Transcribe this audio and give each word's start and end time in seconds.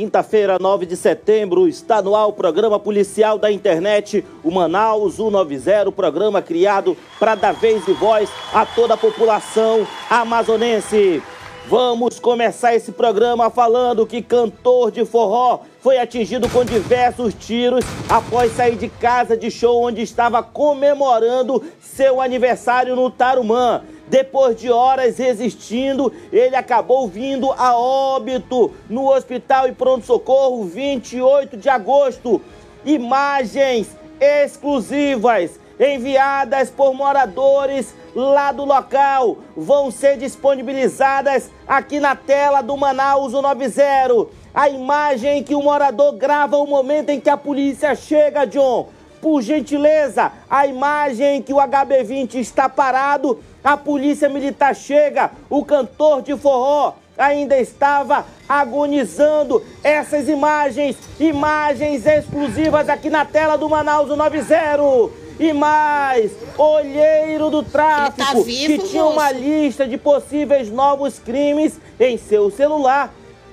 quinta-feira, 0.00 0.56
9 0.58 0.86
de 0.86 0.96
setembro, 0.96 1.68
está 1.68 2.00
no 2.00 2.16
ar 2.16 2.26
o 2.26 2.32
programa 2.32 2.78
policial 2.78 3.36
da 3.36 3.52
internet, 3.52 4.24
o 4.42 4.50
Manaus 4.50 5.16
190, 5.16 5.92
programa 5.92 6.40
criado 6.40 6.96
para 7.18 7.34
dar 7.34 7.52
vez 7.52 7.86
e 7.86 7.92
voz 7.92 8.30
a 8.50 8.64
toda 8.64 8.94
a 8.94 8.96
população 8.96 9.86
amazonense. 10.08 11.22
Vamos 11.68 12.18
começar 12.18 12.74
esse 12.74 12.92
programa 12.92 13.50
falando 13.50 14.06
que 14.06 14.22
cantor 14.22 14.90
de 14.90 15.04
forró 15.04 15.60
foi 15.80 15.98
atingido 15.98 16.48
com 16.48 16.64
diversos 16.64 17.34
tiros 17.34 17.84
após 18.08 18.52
sair 18.52 18.76
de 18.76 18.88
casa 18.88 19.36
de 19.36 19.50
show 19.50 19.82
onde 19.82 20.02
estava 20.02 20.42
comemorando 20.42 21.64
seu 21.80 22.20
aniversário 22.20 22.94
no 22.94 23.10
Tarumã. 23.10 23.82
Depois 24.06 24.56
de 24.56 24.70
horas 24.70 25.18
resistindo, 25.18 26.12
ele 26.32 26.56
acabou 26.56 27.08
vindo 27.08 27.52
a 27.52 27.76
óbito 27.76 28.72
no 28.88 29.08
Hospital 29.08 29.68
e 29.68 29.72
Pronto 29.72 30.04
Socorro 30.04 30.64
28 30.64 31.56
de 31.56 31.68
agosto. 31.68 32.42
Imagens 32.84 33.88
exclusivas 34.20 35.58
enviadas 35.78 36.68
por 36.70 36.92
moradores 36.92 37.94
lá 38.14 38.52
do 38.52 38.64
local 38.64 39.38
vão 39.56 39.90
ser 39.90 40.18
disponibilizadas 40.18 41.50
aqui 41.66 41.98
na 42.00 42.14
tela 42.14 42.60
do 42.60 42.76
Manaus 42.76 43.32
90. 43.32 44.39
A 44.54 44.68
imagem 44.68 45.42
que 45.42 45.54
o 45.54 45.62
morador 45.62 46.12
grava 46.12 46.56
o 46.56 46.66
momento 46.66 47.10
em 47.10 47.20
que 47.20 47.30
a 47.30 47.36
polícia 47.36 47.94
chega, 47.94 48.46
John. 48.46 48.88
Por 49.20 49.42
gentileza, 49.42 50.32
a 50.48 50.66
imagem 50.66 51.42
que 51.42 51.52
o 51.52 51.58
HB20 51.58 52.36
está 52.36 52.68
parado 52.68 53.38
a 53.62 53.76
polícia 53.76 54.28
militar 54.28 54.74
chega, 54.74 55.30
o 55.50 55.62
cantor 55.64 56.22
de 56.22 56.34
forró 56.36 56.94
ainda 57.16 57.58
estava 57.58 58.24
agonizando. 58.48 59.62
Essas 59.84 60.28
imagens, 60.28 60.96
imagens 61.18 62.06
exclusivas 62.06 62.88
aqui 62.88 63.10
na 63.10 63.24
tela 63.24 63.56
do 63.56 63.68
Manaus 63.68 64.08
90. 64.08 65.20
E 65.38 65.54
mais, 65.54 66.32
olheiro 66.58 67.48
do 67.48 67.62
tráfico, 67.62 68.18
tá 68.18 68.34
vivo, 68.40 68.82
que 68.82 68.88
tinha 68.88 69.04
moço. 69.04 69.14
uma 69.14 69.32
lista 69.32 69.88
de 69.88 69.96
possíveis 69.96 70.70
novos 70.70 71.18
crimes 71.18 71.80
em 71.98 72.18
seu 72.18 72.50
celular 72.50 73.10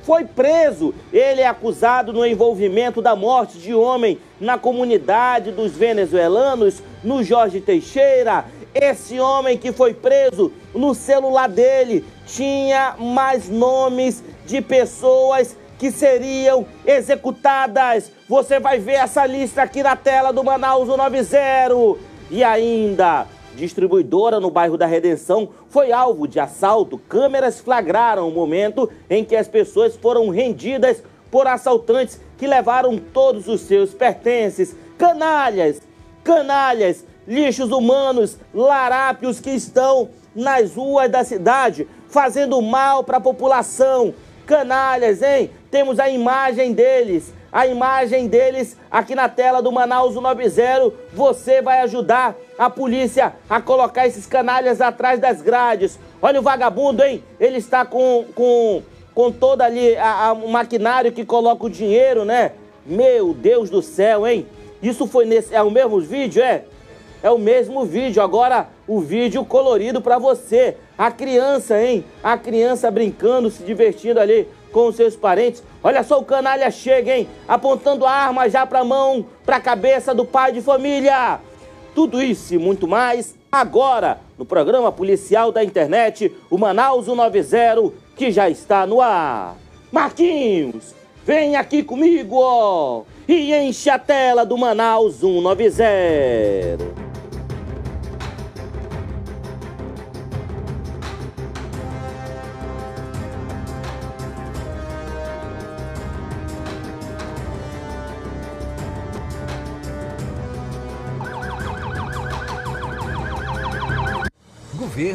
foi 0.07 0.23
preso. 0.23 0.95
Ele 1.11 1.41
é 1.41 1.47
acusado 1.47 2.13
no 2.13 2.25
envolvimento 2.25 3.01
da 3.01 3.13
morte 3.13 3.57
de 3.57 3.73
homem 3.75 4.17
na 4.39 4.57
comunidade 4.57 5.51
dos 5.51 5.73
venezuelanos, 5.73 6.81
no 7.03 7.21
Jorge 7.21 7.59
Teixeira. 7.59 8.45
Esse 8.73 9.19
homem 9.19 9.57
que 9.57 9.73
foi 9.73 9.93
preso, 9.93 10.53
no 10.73 10.95
celular 10.95 11.49
dele 11.49 12.05
tinha 12.25 12.95
mais 12.97 13.49
nomes 13.49 14.23
de 14.45 14.61
pessoas 14.61 15.57
que 15.77 15.91
seriam 15.91 16.65
executadas. 16.85 18.09
Você 18.29 18.61
vai 18.61 18.79
ver 18.79 18.93
essa 18.93 19.25
lista 19.25 19.63
aqui 19.63 19.83
na 19.83 19.97
tela 19.97 20.31
do 20.31 20.41
Manaus 20.41 20.87
90. 20.87 21.99
E 22.31 22.45
ainda, 22.45 23.25
distribuidora 23.57 24.39
no 24.39 24.49
bairro 24.49 24.77
da 24.77 24.85
Redenção 24.85 25.49
foi 25.69 25.91
alvo 25.91 26.27
de 26.27 26.39
assalto. 26.39 26.97
Câmeras 26.97 27.59
flagraram 27.59 28.29
o 28.29 28.31
momento 28.31 28.89
em 29.09 29.25
que 29.25 29.35
as 29.35 29.47
pessoas 29.47 29.97
foram 29.97 30.29
rendidas 30.29 31.03
por 31.29 31.47
assaltantes 31.47 32.21
que 32.37 32.47
levaram 32.47 32.97
todos 32.97 33.47
os 33.47 33.61
seus 33.61 33.93
pertences. 33.93 34.75
Canalhas, 34.97 35.81
canalhas 36.23 37.03
lixos 37.27 37.71
humanos, 37.71 38.37
larápios 38.53 39.39
que 39.39 39.49
estão 39.49 40.09
nas 40.33 40.75
ruas 40.75 41.11
da 41.11 41.23
cidade, 41.23 41.87
fazendo 42.07 42.61
mal 42.61 43.03
para 43.03 43.17
a 43.17 43.21
população. 43.21 44.13
Canalhas, 44.45 45.21
hein? 45.21 45.51
Temos 45.69 45.99
a 45.99 46.09
imagem 46.09 46.71
deles, 46.71 47.33
a 47.51 47.67
imagem 47.67 48.27
deles 48.27 48.77
aqui 48.89 49.13
na 49.13 49.27
tela 49.27 49.61
do 49.61 49.71
Manaus 49.71 50.15
90. 50.15 50.93
Você 51.13 51.61
vai 51.61 51.81
ajudar 51.81 52.35
a 52.57 52.69
polícia 52.69 53.33
a 53.49 53.61
colocar 53.61 54.07
esses 54.07 54.25
canalhas 54.25 54.81
atrás 54.81 55.19
das 55.19 55.41
grades. 55.41 55.99
Olha 56.21 56.39
o 56.39 56.43
vagabundo, 56.43 57.03
hein? 57.03 57.23
Ele 57.39 57.57
está 57.57 57.85
com, 57.85 58.25
com, 58.33 58.81
com 59.13 59.31
todo 59.31 59.61
ali 59.61 59.95
a, 59.97 60.27
a, 60.27 60.33
o 60.33 60.49
maquinário 60.49 61.11
que 61.11 61.23
coloca 61.23 61.65
o 61.65 61.69
dinheiro, 61.69 62.25
né? 62.25 62.53
Meu 62.85 63.33
Deus 63.33 63.69
do 63.69 63.81
céu, 63.81 64.25
hein? 64.27 64.47
Isso 64.81 65.05
foi 65.07 65.25
nesse. 65.25 65.53
É 65.53 65.61
o 65.61 65.69
mesmo 65.69 65.99
vídeo, 65.99 66.41
é? 66.41 66.63
É 67.21 67.31
o 67.31 67.37
mesmo 67.37 67.83
vídeo, 67.83 68.21
agora 68.21 68.67
o 68.87 68.99
vídeo 68.99 69.43
colorido 69.43 69.99
para 69.99 70.19
você. 70.19 70.77
A 70.97 71.11
criança, 71.11 71.81
hein? 71.81 72.05
A 72.23 72.37
criança 72.37 72.89
brincando, 72.91 73.49
se 73.49 73.63
divertindo 73.63 74.19
ali 74.19 74.47
com 74.71 74.87
os 74.87 74.95
seus 74.95 75.15
parentes. 75.15 75.63
Olha 75.83 76.03
só 76.03 76.19
o 76.19 76.25
canalha 76.25 76.69
chega, 76.69 77.15
hein? 77.15 77.27
Apontando 77.47 78.05
a 78.05 78.11
arma 78.11 78.47
já 78.49 78.65
para 78.65 78.83
mão, 78.83 79.25
para 79.45 79.57
a 79.57 79.61
cabeça 79.61 80.13
do 80.13 80.25
pai 80.25 80.51
de 80.51 80.61
família. 80.61 81.39
Tudo 81.97 82.21
isso 82.21 82.53
e 82.53 82.59
muito 82.59 82.87
mais 82.87 83.33
agora 83.51 84.19
no 84.37 84.45
programa 84.45 84.91
policial 84.91 85.51
da 85.51 85.63
internet, 85.63 86.31
o 86.47 86.55
Manaus 86.55 87.05
190, 87.05 87.91
que 88.15 88.31
já 88.31 88.47
está 88.47 88.85
no 88.85 89.01
ar. 89.01 89.57
Marquinhos, 89.91 90.93
vem 91.25 91.55
aqui 91.55 91.81
comigo, 91.81 92.35
ó, 92.37 93.01
e 93.27 93.51
enche 93.51 93.89
a 93.89 93.97
tela 93.97 94.45
do 94.45 94.55
Manaus 94.55 95.15
190. 95.15 97.06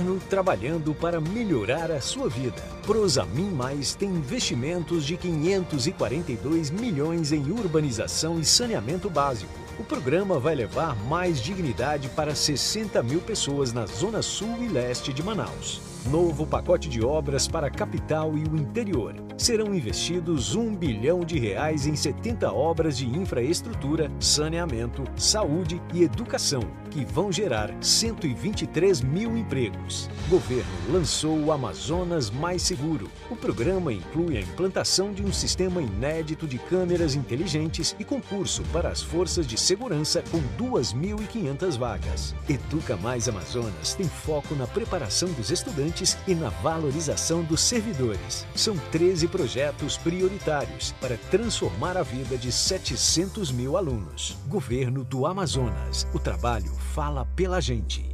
Governo 0.02 0.20
trabalhando 0.28 0.94
para 0.94 1.20
melhorar 1.20 1.90
a 1.90 2.00
sua 2.00 2.28
vida. 2.28 2.60
Prosamin 2.84 3.50
Mais 3.50 3.94
tem 3.94 4.08
investimentos 4.08 5.04
de 5.04 5.16
542 5.16 6.70
milhões 6.70 7.32
em 7.32 7.50
urbanização 7.50 8.38
e 8.40 8.44
saneamento 8.44 9.08
básico. 9.08 9.52
O 9.78 9.84
programa 9.84 10.38
vai 10.38 10.54
levar 10.54 10.96
mais 11.04 11.40
dignidade 11.40 12.08
para 12.10 12.34
60 12.34 13.02
mil 13.02 13.20
pessoas 13.20 13.72
na 13.72 13.86
zona 13.86 14.20
sul 14.22 14.56
e 14.60 14.68
leste 14.68 15.12
de 15.12 15.22
Manaus. 15.22 15.91
Novo 16.10 16.44
pacote 16.44 16.88
de 16.88 17.04
obras 17.04 17.46
para 17.46 17.68
a 17.68 17.70
capital 17.70 18.36
e 18.36 18.42
o 18.42 18.56
interior. 18.56 19.14
Serão 19.38 19.72
investidos 19.72 20.56
um 20.56 20.74
bilhão 20.74 21.20
de 21.20 21.38
reais 21.38 21.86
em 21.86 21.94
70 21.94 22.52
obras 22.52 22.98
de 22.98 23.06
infraestrutura, 23.06 24.10
saneamento, 24.18 25.04
saúde 25.16 25.80
e 25.94 26.02
educação 26.02 26.62
que 26.90 27.04
vão 27.06 27.32
gerar 27.32 27.74
123 27.80 29.00
mil 29.00 29.36
empregos. 29.36 30.10
Governo 30.28 30.70
lançou 30.90 31.38
o 31.38 31.50
Amazonas 31.50 32.30
Mais 32.30 32.60
Seguro. 32.60 33.10
O 33.30 33.36
programa 33.36 33.90
inclui 33.92 34.36
a 34.36 34.40
implantação 34.40 35.10
de 35.10 35.22
um 35.22 35.32
sistema 35.32 35.80
inédito 35.80 36.46
de 36.46 36.58
câmeras 36.58 37.14
inteligentes 37.14 37.96
e 37.98 38.04
concurso 38.04 38.62
para 38.72 38.90
as 38.90 39.00
forças 39.00 39.46
de 39.46 39.58
segurança 39.58 40.22
com 40.30 40.38
2.500 40.62 41.78
vagas. 41.78 42.34
Educa 42.46 42.94
Mais 42.98 43.26
Amazonas 43.26 43.94
tem 43.94 44.06
foco 44.06 44.54
na 44.54 44.66
preparação 44.66 45.30
dos 45.32 45.50
estudantes 45.50 45.91
e 46.26 46.34
na 46.34 46.48
valorização 46.48 47.42
dos 47.42 47.60
servidores. 47.60 48.46
São 48.54 48.76
13 48.90 49.28
projetos 49.28 49.96
prioritários 49.96 50.92
para 51.00 51.16
transformar 51.30 51.96
a 51.96 52.02
vida 52.02 52.36
de 52.38 52.50
700 52.50 53.52
mil 53.52 53.76
alunos. 53.76 54.38
Governo 54.48 55.04
do 55.04 55.26
Amazonas. 55.26 56.06
O 56.14 56.18
trabalho 56.18 56.72
fala 56.94 57.26
pela 57.36 57.60
gente. 57.60 58.12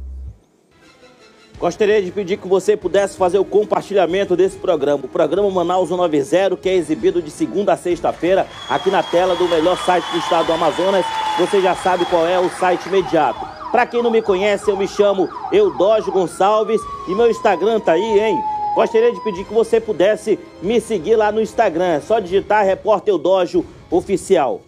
Gostaria 1.59 2.01
de 2.01 2.09
pedir 2.09 2.37
que 2.37 2.47
você 2.47 2.77
pudesse 2.77 3.17
fazer 3.17 3.37
o 3.37 3.43
compartilhamento 3.43 4.33
desse 4.33 4.57
programa, 4.57 5.03
o 5.03 5.09
programa 5.09 5.49
Manaus 5.51 5.89
190, 5.89 6.55
que 6.55 6.69
é 6.69 6.75
exibido 6.75 7.21
de 7.21 7.29
segunda 7.29 7.73
a 7.73 7.77
sexta-feira 7.77 8.47
aqui 8.69 8.89
na 8.89 9.03
tela 9.03 9.35
do 9.35 9.47
melhor 9.47 9.77
site 9.85 10.05
do 10.11 10.19
estado 10.19 10.47
do 10.47 10.53
Amazonas. 10.53 11.05
Você 11.37 11.61
já 11.61 11.75
sabe 11.75 12.05
qual 12.05 12.25
é 12.25 12.39
o 12.39 12.49
site 12.49 12.87
imediato. 12.87 13.58
Para 13.71 13.85
quem 13.85 14.01
não 14.01 14.09
me 14.09 14.21
conhece, 14.21 14.69
eu 14.69 14.75
me 14.75 14.87
chamo 14.87 15.29
Eudógio 15.51 16.11
Gonçalves 16.11 16.81
e 17.07 17.13
meu 17.13 17.29
Instagram 17.29 17.79
tá 17.79 17.91
aí, 17.91 18.19
hein? 18.19 18.43
Gostaria 18.73 19.11
de 19.11 19.21
pedir 19.23 19.45
que 19.45 19.53
você 19.53 19.79
pudesse 19.79 20.39
me 20.61 20.81
seguir 20.81 21.15
lá 21.15 21.31
no 21.31 21.39
Instagram. 21.39 21.85
É 21.85 22.01
só 22.01 22.19
digitar 22.19 22.65
Repórter 22.65 23.13
Eudógio 23.13 23.63
Oficial. 23.91 24.61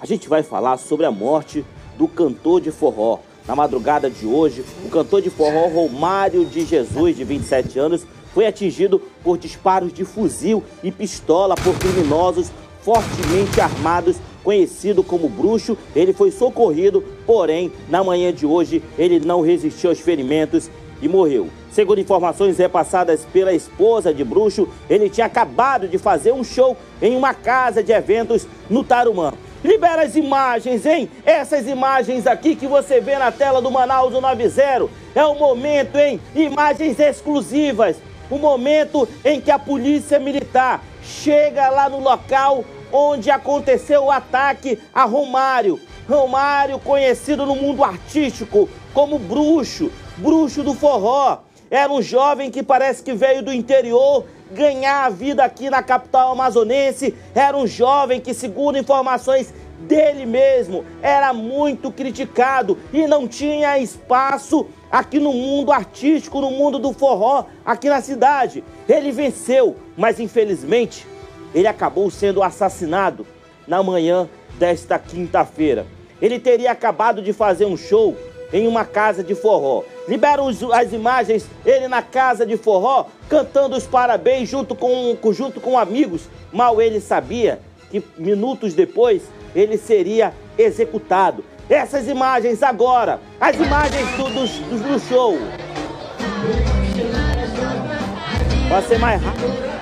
A 0.00 0.06
gente 0.06 0.28
vai 0.28 0.44
falar 0.44 0.76
sobre 0.76 1.06
a 1.06 1.10
morte 1.10 1.64
do 1.96 2.06
cantor 2.06 2.60
de 2.60 2.70
forró. 2.70 3.18
Na 3.48 3.56
madrugada 3.56 4.08
de 4.08 4.26
hoje, 4.26 4.64
o 4.84 4.90
cantor 4.90 5.20
de 5.20 5.30
forró 5.30 5.66
Romário 5.68 6.44
de 6.44 6.64
Jesus, 6.64 7.16
de 7.16 7.24
27 7.24 7.78
anos, 7.78 8.06
foi 8.32 8.46
atingido 8.46 9.00
por 9.24 9.38
disparos 9.38 9.92
de 9.92 10.04
fuzil 10.04 10.62
e 10.84 10.92
pistola 10.92 11.56
por 11.56 11.76
criminosos 11.78 12.52
fortemente 12.88 13.60
armados, 13.60 14.16
conhecido 14.42 15.04
como 15.04 15.28
bruxo. 15.28 15.76
Ele 15.94 16.14
foi 16.14 16.30
socorrido, 16.30 17.04
porém, 17.26 17.70
na 17.86 18.02
manhã 18.02 18.32
de 18.32 18.46
hoje, 18.46 18.82
ele 18.98 19.20
não 19.20 19.42
resistiu 19.42 19.90
aos 19.90 20.00
ferimentos 20.00 20.70
e 21.02 21.06
morreu. 21.06 21.48
Segundo 21.70 22.00
informações 22.00 22.56
repassadas 22.56 23.26
pela 23.30 23.52
esposa 23.52 24.12
de 24.14 24.24
Bruxo, 24.24 24.66
ele 24.88 25.10
tinha 25.10 25.26
acabado 25.26 25.86
de 25.86 25.98
fazer 25.98 26.32
um 26.32 26.42
show 26.42 26.78
em 27.02 27.14
uma 27.14 27.34
casa 27.34 27.82
de 27.82 27.92
eventos 27.92 28.48
no 28.70 28.82
Tarumã. 28.82 29.34
Libera 29.62 30.04
as 30.04 30.16
imagens, 30.16 30.86
hein? 30.86 31.10
Essas 31.26 31.68
imagens 31.68 32.26
aqui 32.26 32.56
que 32.56 32.66
você 32.66 33.02
vê 33.02 33.18
na 33.18 33.30
tela 33.30 33.60
do 33.60 33.70
Manaus 33.70 34.14
90 34.14 34.88
é 35.14 35.26
o 35.26 35.34
momento, 35.34 35.96
hein? 35.98 36.18
Imagens 36.34 36.98
exclusivas. 36.98 37.96
O 38.30 38.38
momento 38.38 39.06
em 39.24 39.40
que 39.40 39.50
a 39.50 39.58
polícia 39.58 40.18
militar 40.18 40.82
chega 41.02 41.68
lá 41.70 41.88
no 41.88 42.00
local 42.00 42.64
onde 42.92 43.30
aconteceu 43.30 44.04
o 44.04 44.10
ataque 44.10 44.78
a 44.94 45.04
Romário. 45.04 45.80
Romário, 46.08 46.78
conhecido 46.78 47.44
no 47.44 47.54
mundo 47.54 47.84
artístico 47.84 48.68
como 48.94 49.18
bruxo, 49.18 49.90
bruxo 50.16 50.62
do 50.62 50.74
forró. 50.74 51.40
Era 51.70 51.92
um 51.92 52.00
jovem 52.00 52.50
que 52.50 52.62
parece 52.62 53.02
que 53.02 53.12
veio 53.12 53.42
do 53.42 53.52
interior 53.52 54.24
ganhar 54.50 55.04
a 55.04 55.10
vida 55.10 55.44
aqui 55.44 55.68
na 55.68 55.82
capital 55.82 56.32
amazonense. 56.32 57.14
Era 57.34 57.56
um 57.56 57.66
jovem 57.66 58.20
que, 58.20 58.32
segundo 58.32 58.78
informações 58.78 59.52
dele 59.80 60.24
mesmo, 60.24 60.84
era 61.02 61.32
muito 61.32 61.92
criticado 61.92 62.78
e 62.92 63.06
não 63.06 63.28
tinha 63.28 63.78
espaço 63.78 64.66
aqui 64.90 65.20
no 65.20 65.32
mundo 65.32 65.70
artístico, 65.70 66.40
no 66.40 66.50
mundo 66.50 66.78
do 66.78 66.92
forró, 66.92 67.44
aqui 67.64 67.88
na 67.88 68.00
cidade. 68.00 68.64
Ele 68.88 69.12
venceu, 69.12 69.76
mas 69.96 70.18
infelizmente 70.18 71.06
ele 71.54 71.66
acabou 71.66 72.10
sendo 72.10 72.42
assassinado 72.42 73.26
na 73.66 73.82
manhã 73.82 74.28
desta 74.58 74.98
quinta-feira. 74.98 75.86
Ele 76.20 76.38
teria 76.38 76.72
acabado 76.72 77.22
de 77.22 77.32
fazer 77.32 77.64
um 77.64 77.76
show 77.76 78.16
em 78.52 78.66
uma 78.66 78.84
casa 78.84 79.22
de 79.22 79.34
forró. 79.34 79.84
Liberam 80.08 80.48
as 80.48 80.92
imagens, 80.92 81.46
ele 81.64 81.86
na 81.86 82.02
casa 82.02 82.46
de 82.46 82.56
forró, 82.56 83.06
cantando 83.28 83.76
os 83.76 83.86
parabéns 83.86 84.48
junto 84.48 84.74
com, 84.74 85.16
junto 85.32 85.60
com 85.60 85.78
amigos. 85.78 86.28
Mal 86.52 86.80
ele 86.80 87.00
sabia 87.00 87.60
que 87.90 88.02
minutos 88.16 88.74
depois 88.74 89.22
ele 89.54 89.76
seria 89.76 90.32
executado. 90.56 91.44
Essas 91.68 92.08
imagens 92.08 92.62
agora, 92.62 93.20
as 93.38 93.56
imagens 93.56 94.10
do, 94.16 94.24
do, 94.24 94.88
do 94.88 95.00
show. 95.00 95.36
Vai 98.70 98.82
ser 98.82 98.98
mais 98.98 99.22
rápido. 99.22 99.77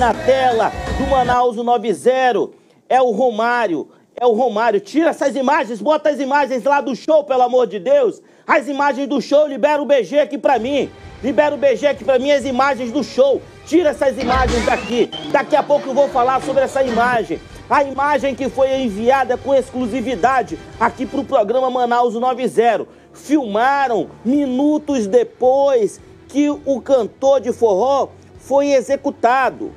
Na 0.00 0.14
tela 0.14 0.72
do 0.96 1.06
Manaus 1.08 1.56
90 1.56 2.48
é 2.88 3.02
o 3.02 3.10
Romário. 3.10 3.86
É 4.18 4.24
o 4.24 4.32
Romário. 4.32 4.80
Tira 4.80 5.10
essas 5.10 5.36
imagens, 5.36 5.82
bota 5.82 6.08
as 6.08 6.18
imagens 6.18 6.64
lá 6.64 6.80
do 6.80 6.96
show, 6.96 7.22
pelo 7.22 7.42
amor 7.42 7.66
de 7.66 7.78
Deus. 7.78 8.22
As 8.46 8.66
imagens 8.66 9.06
do 9.06 9.20
show, 9.20 9.46
libera 9.46 9.82
o 9.82 9.84
BG 9.84 10.18
aqui 10.18 10.38
pra 10.38 10.58
mim. 10.58 10.90
Libera 11.22 11.54
o 11.54 11.58
BG 11.58 11.86
aqui 11.86 12.02
pra 12.02 12.18
mim, 12.18 12.30
as 12.30 12.46
imagens 12.46 12.90
do 12.90 13.04
show. 13.04 13.42
Tira 13.66 13.90
essas 13.90 14.16
imagens 14.16 14.64
daqui. 14.64 15.10
Daqui 15.30 15.54
a 15.54 15.62
pouco 15.62 15.90
eu 15.90 15.94
vou 15.94 16.08
falar 16.08 16.40
sobre 16.40 16.62
essa 16.62 16.82
imagem. 16.82 17.38
A 17.68 17.84
imagem 17.84 18.34
que 18.34 18.48
foi 18.48 18.74
enviada 18.80 19.36
com 19.36 19.54
exclusividade 19.54 20.58
aqui 20.80 21.04
pro 21.04 21.24
programa 21.24 21.68
Manaus 21.68 22.14
90. 22.14 22.86
Filmaram 23.12 24.08
minutos 24.24 25.06
depois 25.06 26.00
que 26.26 26.48
o 26.48 26.80
cantor 26.80 27.38
de 27.42 27.52
forró 27.52 28.08
foi 28.38 28.72
executado 28.72 29.70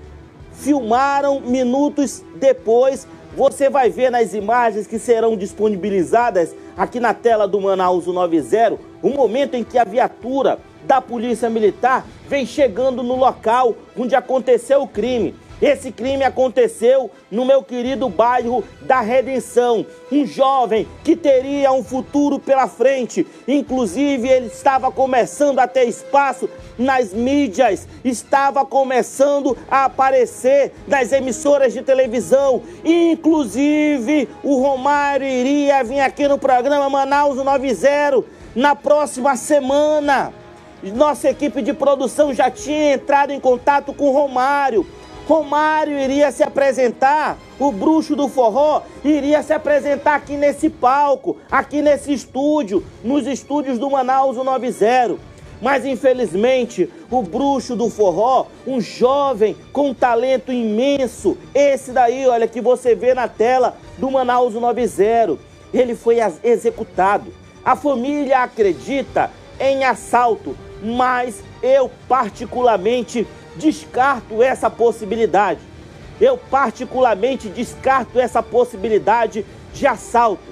filmaram 0.63 1.41
minutos 1.41 2.23
depois. 2.37 3.05
Você 3.35 3.69
vai 3.69 3.89
ver 3.89 4.09
nas 4.09 4.33
imagens 4.33 4.87
que 4.87 4.97
serão 4.97 5.35
disponibilizadas 5.35 6.55
aqui 6.77 6.99
na 6.99 7.13
tela 7.13 7.47
do 7.47 7.59
Manaus 7.59 8.07
90 8.07 8.77
o 9.01 9.09
momento 9.09 9.55
em 9.55 9.63
que 9.63 9.77
a 9.77 9.83
viatura 9.83 10.59
da 10.85 11.01
Polícia 11.01 11.49
Militar 11.49 12.05
vem 12.29 12.45
chegando 12.45 13.03
no 13.03 13.15
local 13.15 13.75
onde 13.97 14.15
aconteceu 14.15 14.81
o 14.81 14.87
crime. 14.87 15.35
Esse 15.63 15.93
crime 15.93 16.25
aconteceu 16.25 17.09
no 17.31 17.45
meu 17.45 17.63
querido 17.63 18.09
bairro 18.09 18.65
da 18.81 18.99
Redenção. 18.99 19.85
Um 20.11 20.25
jovem 20.25 20.85
que 21.05 21.15
teria 21.15 21.71
um 21.71 21.81
futuro 21.81 22.37
pela 22.37 22.67
frente, 22.67 23.25
inclusive 23.47 24.27
ele 24.27 24.47
estava 24.47 24.91
começando 24.91 25.59
a 25.59 25.65
ter 25.65 25.85
espaço 25.85 26.49
nas 26.77 27.13
mídias, 27.13 27.87
estava 28.03 28.65
começando 28.65 29.57
a 29.71 29.85
aparecer 29.85 30.73
nas 30.85 31.13
emissoras 31.13 31.71
de 31.71 31.81
televisão. 31.81 32.61
Inclusive, 32.83 34.27
o 34.43 34.61
Romário 34.61 35.25
iria 35.25 35.81
vir 35.81 36.01
aqui 36.01 36.27
no 36.27 36.37
programa 36.37 36.89
Manaus 36.89 37.37
90 37.37 38.21
na 38.53 38.75
próxima 38.75 39.37
semana. 39.37 40.33
Nossa 40.93 41.29
equipe 41.29 41.61
de 41.61 41.71
produção 41.71 42.33
já 42.33 42.51
tinha 42.51 42.95
entrado 42.95 43.31
em 43.31 43.39
contato 43.39 43.93
com 43.93 44.09
o 44.09 44.11
Romário 44.11 44.85
Romário 45.27 45.97
iria 45.97 46.31
se 46.31 46.43
apresentar, 46.43 47.37
o 47.57 47.71
bruxo 47.71 48.13
do 48.13 48.27
forró 48.27 48.81
iria 49.05 49.41
se 49.41 49.53
apresentar 49.53 50.15
aqui 50.15 50.35
nesse 50.35 50.69
palco, 50.69 51.37
aqui 51.49 51.81
nesse 51.81 52.11
estúdio, 52.11 52.83
nos 53.03 53.25
estúdios 53.25 53.79
do 53.79 53.89
Manaus 53.89 54.35
90. 54.35 55.15
Mas 55.61 55.85
infelizmente, 55.85 56.91
o 57.09 57.21
bruxo 57.21 57.73
do 57.73 57.89
forró, 57.89 58.47
um 58.67 58.81
jovem 58.81 59.55
com 59.71 59.93
talento 59.93 60.51
imenso, 60.51 61.37
esse 61.55 61.93
daí, 61.93 62.27
olha, 62.27 62.45
que 62.45 62.59
você 62.59 62.93
vê 62.93 63.13
na 63.13 63.29
tela 63.29 63.77
do 63.97 64.11
Manaus 64.11 64.53
90, 64.53 65.37
ele 65.73 65.95
foi 65.95 66.17
executado. 66.43 67.33
A 67.63 67.77
família 67.77 68.39
acredita 68.39 69.31
em 69.57 69.85
assalto, 69.85 70.53
mas 70.81 71.41
eu 71.61 71.89
particularmente 72.09 73.25
descarto 73.55 74.41
essa 74.41 74.69
possibilidade. 74.69 75.59
Eu 76.19 76.37
particularmente 76.37 77.49
descarto 77.49 78.19
essa 78.19 78.41
possibilidade 78.41 79.45
de 79.73 79.87
assalto, 79.87 80.43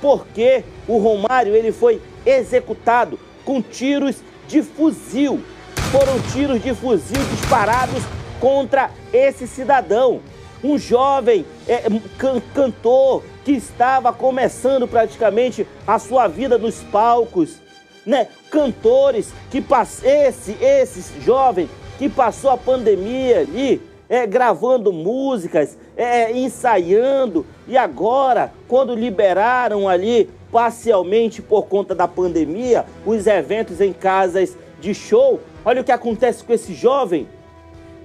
porque 0.00 0.64
o 0.86 0.98
Romário 0.98 1.54
ele 1.54 1.72
foi 1.72 2.00
executado 2.24 3.18
com 3.44 3.60
tiros 3.60 4.16
de 4.46 4.62
fuzil. 4.62 5.42
Foram 5.90 6.20
tiros 6.32 6.62
de 6.62 6.74
fuzil 6.74 7.22
disparados 7.30 8.02
contra 8.40 8.90
esse 9.12 9.46
cidadão, 9.46 10.20
um 10.62 10.78
jovem 10.78 11.44
é, 11.66 11.84
can 12.18 12.40
cantor 12.54 13.22
que 13.44 13.52
estava 13.52 14.12
começando 14.12 14.86
praticamente 14.86 15.66
a 15.86 15.98
sua 15.98 16.28
vida 16.28 16.58
nos 16.58 16.76
palcos, 16.84 17.56
né? 18.04 18.28
Cantores 18.50 19.32
que 19.50 19.64
esse 20.04 20.52
esse 20.60 21.20
jovem 21.20 21.68
que 21.98 22.08
passou 22.08 22.50
a 22.50 22.56
pandemia 22.56 23.40
ali, 23.40 23.82
é, 24.08 24.26
gravando 24.26 24.92
músicas, 24.92 25.76
é, 25.96 26.32
ensaiando, 26.32 27.44
e 27.66 27.76
agora, 27.76 28.52
quando 28.68 28.94
liberaram 28.94 29.88
ali 29.88 30.30
parcialmente 30.50 31.42
por 31.42 31.66
conta 31.66 31.94
da 31.94 32.08
pandemia, 32.08 32.86
os 33.04 33.26
eventos 33.26 33.80
em 33.80 33.92
casas 33.92 34.56
de 34.80 34.94
show, 34.94 35.40
olha 35.64 35.82
o 35.82 35.84
que 35.84 35.92
acontece 35.92 36.42
com 36.42 36.52
esse 36.52 36.72
jovem. 36.72 37.28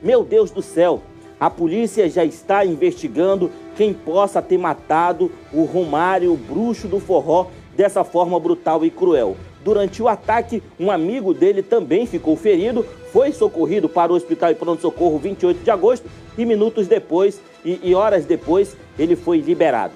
Meu 0.02 0.24
Deus 0.24 0.52
do 0.52 0.62
céu, 0.62 1.02
a 1.40 1.50
polícia 1.50 2.10
já 2.10 2.26
está 2.26 2.66
investigando 2.66 3.52
quem 3.76 3.94
possa 3.94 4.42
ter 4.42 4.58
matado 4.58 5.32
o 5.54 5.64
Romário, 5.64 6.34
o 6.34 6.38
bruxo 6.38 6.88
do 6.88 7.00
forró, 7.00 7.48
dessa 7.78 8.04
forma 8.04 8.40
brutal 8.40 8.84
e 8.84 8.90
cruel. 8.90 9.38
Durante 9.64 10.04
o 10.04 10.10
ataque, 10.10 10.62
um 10.78 10.92
amigo 10.92 11.34
dele 11.34 11.64
também 11.64 12.06
ficou 12.06 12.36
ferido, 12.36 12.86
foi 13.14 13.32
socorrido 13.32 13.88
para 13.88 14.12
o 14.12 14.16
hospital 14.16 14.52
de 14.52 14.60
pronto-socorro 14.60 15.18
28 15.18 15.64
de 15.64 15.72
agosto 15.72 16.06
e 16.38 16.46
minutos 16.46 16.88
depois 16.88 17.40
e, 17.64 17.80
e, 17.82 17.96
horas 17.96 18.26
depois 18.26 18.76
ele 19.00 19.16
foi 19.16 19.38
liberado. 19.38 19.94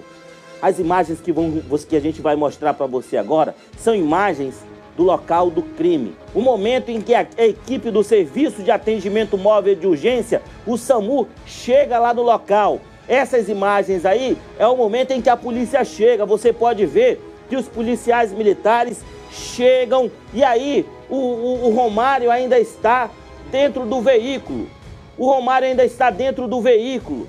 As 0.62 0.80
imagens 0.80 1.20
que, 1.20 1.32
vão, 1.32 1.62
que 1.88 1.96
a 1.96 2.00
gente 2.00 2.22
vai 2.22 2.36
mostrar 2.36 2.74
para 2.74 2.86
você 2.86 3.18
agora 3.18 3.56
são 3.78 3.94
imagens 3.94 4.56
do 4.96 5.04
local 5.04 5.52
do 5.52 5.62
crime. 5.62 6.16
O 6.34 6.42
momento 6.42 6.90
em 6.90 7.02
que 7.02 7.14
a 7.14 7.28
equipe 7.38 7.92
do 7.92 8.04
Serviço 8.04 8.64
de 8.64 8.72
Atendimento 8.72 9.38
Móvel 9.38 9.76
de 9.76 9.86
Urgência, 9.86 10.42
o 10.66 10.78
SAMU, 10.78 11.28
chega 11.46 12.00
lá 12.00 12.14
no 12.14 12.24
local. 12.24 12.80
Essas 13.08 13.48
imagens 13.48 14.06
aí 14.06 14.38
é 14.58 14.66
o 14.66 14.76
momento 14.76 15.12
em 15.12 15.22
que 15.22 15.30
a 15.30 15.38
polícia 15.38 15.84
chega. 15.84 16.26
Você 16.26 16.52
pode 16.52 16.86
ver 16.86 17.22
que 17.48 17.56
os 17.56 17.68
policiais 17.68 18.32
militares 18.32 19.04
chegam 19.32 20.12
e 20.34 20.44
aí 20.44 20.86
o, 21.10 21.16
o, 21.16 21.68
o 21.68 21.76
Romário 21.76 22.32
ainda 22.32 22.60
está 22.60 23.10
dentro 23.52 23.86
do 23.86 24.02
veículo. 24.02 24.70
O 25.18 25.26
Romário 25.26 25.68
ainda 25.68 25.84
está 25.84 26.10
dentro 26.10 26.48
do 26.48 26.62
veículo, 26.62 27.28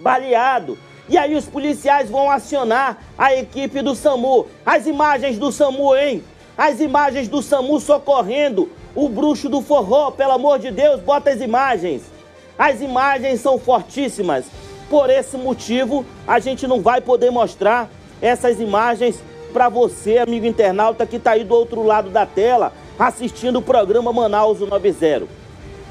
baleado. 0.00 0.76
E 1.08 1.18
aí 1.18 1.34
os 1.34 1.46
policiais 1.46 2.10
vão 2.10 2.30
acionar 2.30 2.98
a 3.16 3.34
equipe 3.34 3.82
do 3.82 3.94
SAMU. 3.94 4.46
As 4.64 4.86
imagens 4.86 5.38
do 5.38 5.52
SAMU, 5.52 5.96
hein? 5.96 6.24
As 6.56 6.80
imagens 6.80 7.28
do 7.28 7.42
SAMU 7.42 7.80
socorrendo 7.80 8.70
o 8.94 9.08
bruxo 9.08 9.48
do 9.48 9.60
forró, 9.60 10.10
pelo 10.10 10.32
amor 10.32 10.58
de 10.58 10.70
Deus, 10.70 11.00
bota 11.00 11.30
as 11.30 11.40
imagens. 11.40 12.02
As 12.58 12.80
imagens 12.80 13.40
são 13.40 13.58
fortíssimas. 13.58 14.46
Por 14.88 15.10
esse 15.10 15.36
motivo, 15.36 16.04
a 16.26 16.38
gente 16.38 16.66
não 16.66 16.80
vai 16.80 17.00
poder 17.00 17.30
mostrar 17.30 17.90
essas 18.22 18.60
imagens 18.60 19.20
para 19.54 19.68
você, 19.68 20.18
amigo 20.18 20.44
internauta 20.46 21.06
que 21.06 21.14
está 21.14 21.30
aí 21.30 21.44
do 21.44 21.54
outro 21.54 21.84
lado 21.84 22.10
da 22.10 22.26
tela, 22.26 22.72
assistindo 22.98 23.60
o 23.60 23.62
programa 23.62 24.12
Manaus 24.12 24.58
90. 24.58 25.28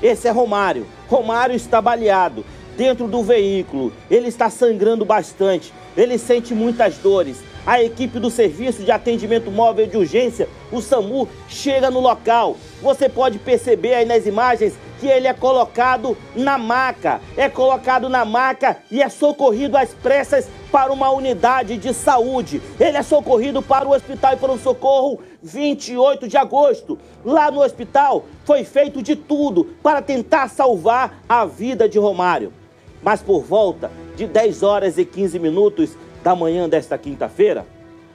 Esse 0.01 0.27
é 0.27 0.31
Romário. 0.31 0.85
Romário 1.07 1.55
está 1.55 1.81
baleado 1.81 2.43
dentro 2.75 3.07
do 3.07 3.23
veículo. 3.23 3.93
Ele 4.11 4.27
está 4.27 4.49
sangrando 4.49 5.05
bastante. 5.05 5.73
Ele 5.95 6.17
sente 6.17 6.53
muitas 6.53 6.97
dores. 6.97 7.41
A 7.65 7.81
equipe 7.81 8.19
do 8.19 8.29
Serviço 8.29 8.83
de 8.83 8.91
Atendimento 8.91 9.49
Móvel 9.49 9.87
de 9.87 9.95
Urgência, 9.95 10.49
o 10.69 10.81
SAMU, 10.81 11.29
chega 11.47 11.89
no 11.89 12.01
local. 12.01 12.57
Você 12.81 13.07
pode 13.07 13.39
perceber 13.39 13.93
aí 13.93 14.05
nas 14.05 14.25
imagens 14.25 14.73
que 15.03 15.09
ele 15.09 15.27
é 15.27 15.33
colocado 15.33 16.15
na 16.33 16.57
maca. 16.57 17.19
É 17.35 17.49
colocado 17.49 18.07
na 18.07 18.23
maca 18.23 18.77
e 18.89 19.01
é 19.01 19.09
socorrido 19.09 19.75
às 19.75 19.93
pressas 19.93 20.47
para 20.71 20.93
uma 20.93 21.09
unidade 21.09 21.75
de 21.75 21.93
saúde. 21.93 22.61
Ele 22.79 22.95
é 22.95 23.03
socorrido 23.03 23.61
para 23.61 23.85
o 23.85 23.91
hospital 23.91 24.31
e 24.31 24.37
para 24.37 24.53
o 24.53 24.57
socorro 24.57 25.19
28 25.41 26.25
de 26.29 26.37
agosto. 26.37 26.97
Lá 27.25 27.51
no 27.51 27.61
hospital 27.61 28.23
foi 28.45 28.63
feito 28.63 29.03
de 29.03 29.13
tudo 29.17 29.75
para 29.83 30.01
tentar 30.01 30.47
salvar 30.47 31.21
a 31.27 31.43
vida 31.43 31.89
de 31.89 31.99
Romário. 31.99 32.53
Mas 33.01 33.21
por 33.21 33.43
volta 33.43 33.91
de 34.15 34.25
10 34.25 34.63
horas 34.63 34.97
e 34.97 35.03
15 35.03 35.37
minutos 35.37 35.97
da 36.23 36.33
manhã 36.33 36.69
desta 36.69 36.97
quinta-feira, 36.97 37.67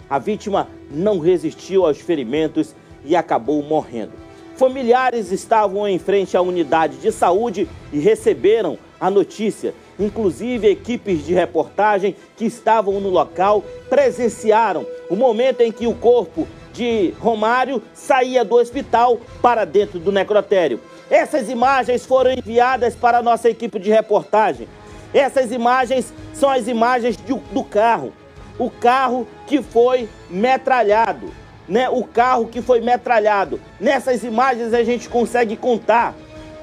a 0.08 0.18
vítima 0.18 0.68
não 0.90 1.18
resistiu 1.18 1.84
aos 1.84 1.98
ferimentos 1.98 2.74
e 3.04 3.14
acabou 3.14 3.62
morrendo. 3.62 4.27
Familiares 4.58 5.30
estavam 5.30 5.86
em 5.86 6.00
frente 6.00 6.36
à 6.36 6.42
unidade 6.42 6.96
de 6.96 7.12
saúde 7.12 7.68
e 7.92 8.00
receberam 8.00 8.76
a 9.00 9.08
notícia. 9.08 9.72
Inclusive, 10.00 10.68
equipes 10.68 11.24
de 11.24 11.32
reportagem 11.32 12.16
que 12.36 12.44
estavam 12.44 12.98
no 12.98 13.08
local 13.08 13.62
presenciaram 13.88 14.84
o 15.08 15.14
momento 15.14 15.60
em 15.60 15.70
que 15.70 15.86
o 15.86 15.94
corpo 15.94 16.48
de 16.72 17.14
Romário 17.20 17.80
saía 17.94 18.44
do 18.44 18.56
hospital 18.56 19.20
para 19.40 19.64
dentro 19.64 20.00
do 20.00 20.10
necrotério. 20.10 20.80
Essas 21.08 21.48
imagens 21.48 22.04
foram 22.04 22.32
enviadas 22.32 22.96
para 22.96 23.18
a 23.18 23.22
nossa 23.22 23.48
equipe 23.48 23.78
de 23.78 23.90
reportagem. 23.90 24.66
Essas 25.14 25.52
imagens 25.52 26.12
são 26.34 26.50
as 26.50 26.66
imagens 26.66 27.16
do 27.16 27.62
carro. 27.62 28.12
O 28.58 28.68
carro 28.68 29.24
que 29.46 29.62
foi 29.62 30.08
metralhado. 30.28 31.32
Né? 31.68 31.88
O 31.88 32.04
carro 32.04 32.46
que 32.46 32.62
foi 32.62 32.80
metralhado. 32.80 33.60
Nessas 33.78 34.22
imagens 34.24 34.72
a 34.72 34.82
gente 34.82 35.08
consegue 35.08 35.56
contar. 35.56 36.14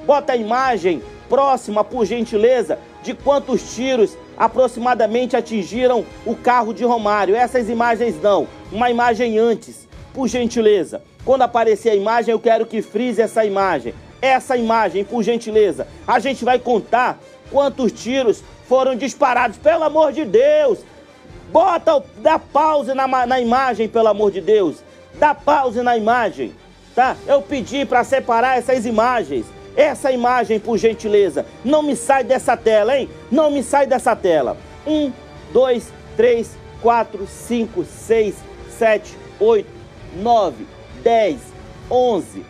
Bota 0.04 0.32
a 0.32 0.36
imagem 0.36 1.02
próxima, 1.28 1.84
por 1.84 2.04
gentileza, 2.04 2.78
de 3.02 3.14
quantos 3.14 3.74
tiros 3.74 4.16
aproximadamente 4.36 5.36
atingiram 5.36 6.04
o 6.24 6.34
carro 6.34 6.72
de 6.72 6.84
Romário. 6.84 7.36
Essas 7.36 7.68
imagens 7.68 8.20
não. 8.20 8.46
Uma 8.70 8.90
imagem 8.90 9.38
antes, 9.38 9.88
por 10.12 10.28
gentileza. 10.28 11.02
Quando 11.24 11.42
aparecer 11.42 11.90
a 11.90 11.94
imagem, 11.94 12.32
eu 12.32 12.38
quero 12.38 12.66
que 12.66 12.82
frise 12.82 13.22
essa 13.22 13.44
imagem. 13.44 13.94
Essa 14.20 14.56
imagem, 14.56 15.04
por 15.04 15.22
gentileza. 15.22 15.86
A 16.06 16.18
gente 16.18 16.44
vai 16.44 16.58
contar 16.58 17.18
quantos 17.50 17.92
tiros 17.92 18.42
foram 18.68 18.96
disparados. 18.96 19.58
Pelo 19.58 19.84
amor 19.84 20.12
de 20.12 20.24
Deus! 20.24 20.78
Bota, 21.50 22.02
dá 22.18 22.38
pause 22.38 22.92
na, 22.92 23.06
na 23.26 23.40
imagem, 23.40 23.88
pelo 23.88 24.08
amor 24.08 24.32
de 24.32 24.40
Deus. 24.40 24.82
Dá 25.18 25.34
pause 25.34 25.82
na 25.82 25.96
imagem, 25.96 26.52
tá? 26.94 27.16
Eu 27.26 27.40
pedi 27.40 27.84
para 27.84 28.04
separar 28.04 28.58
essas 28.58 28.84
imagens. 28.84 29.46
Essa 29.76 30.10
imagem, 30.10 30.58
por 30.58 30.78
gentileza. 30.78 31.44
Não 31.64 31.82
me 31.82 31.94
sai 31.94 32.24
dessa 32.24 32.56
tela, 32.56 32.98
hein? 32.98 33.08
Não 33.30 33.50
me 33.50 33.62
sai 33.62 33.86
dessa 33.86 34.16
tela. 34.16 34.56
Um, 34.86 35.12
dois, 35.52 35.92
três, 36.16 36.56
quatro, 36.80 37.26
cinco, 37.26 37.84
seis, 37.84 38.36
sete, 38.70 39.16
oito, 39.38 39.68
nove, 40.16 40.66
dez, 41.02 41.38
onze. 41.90 42.44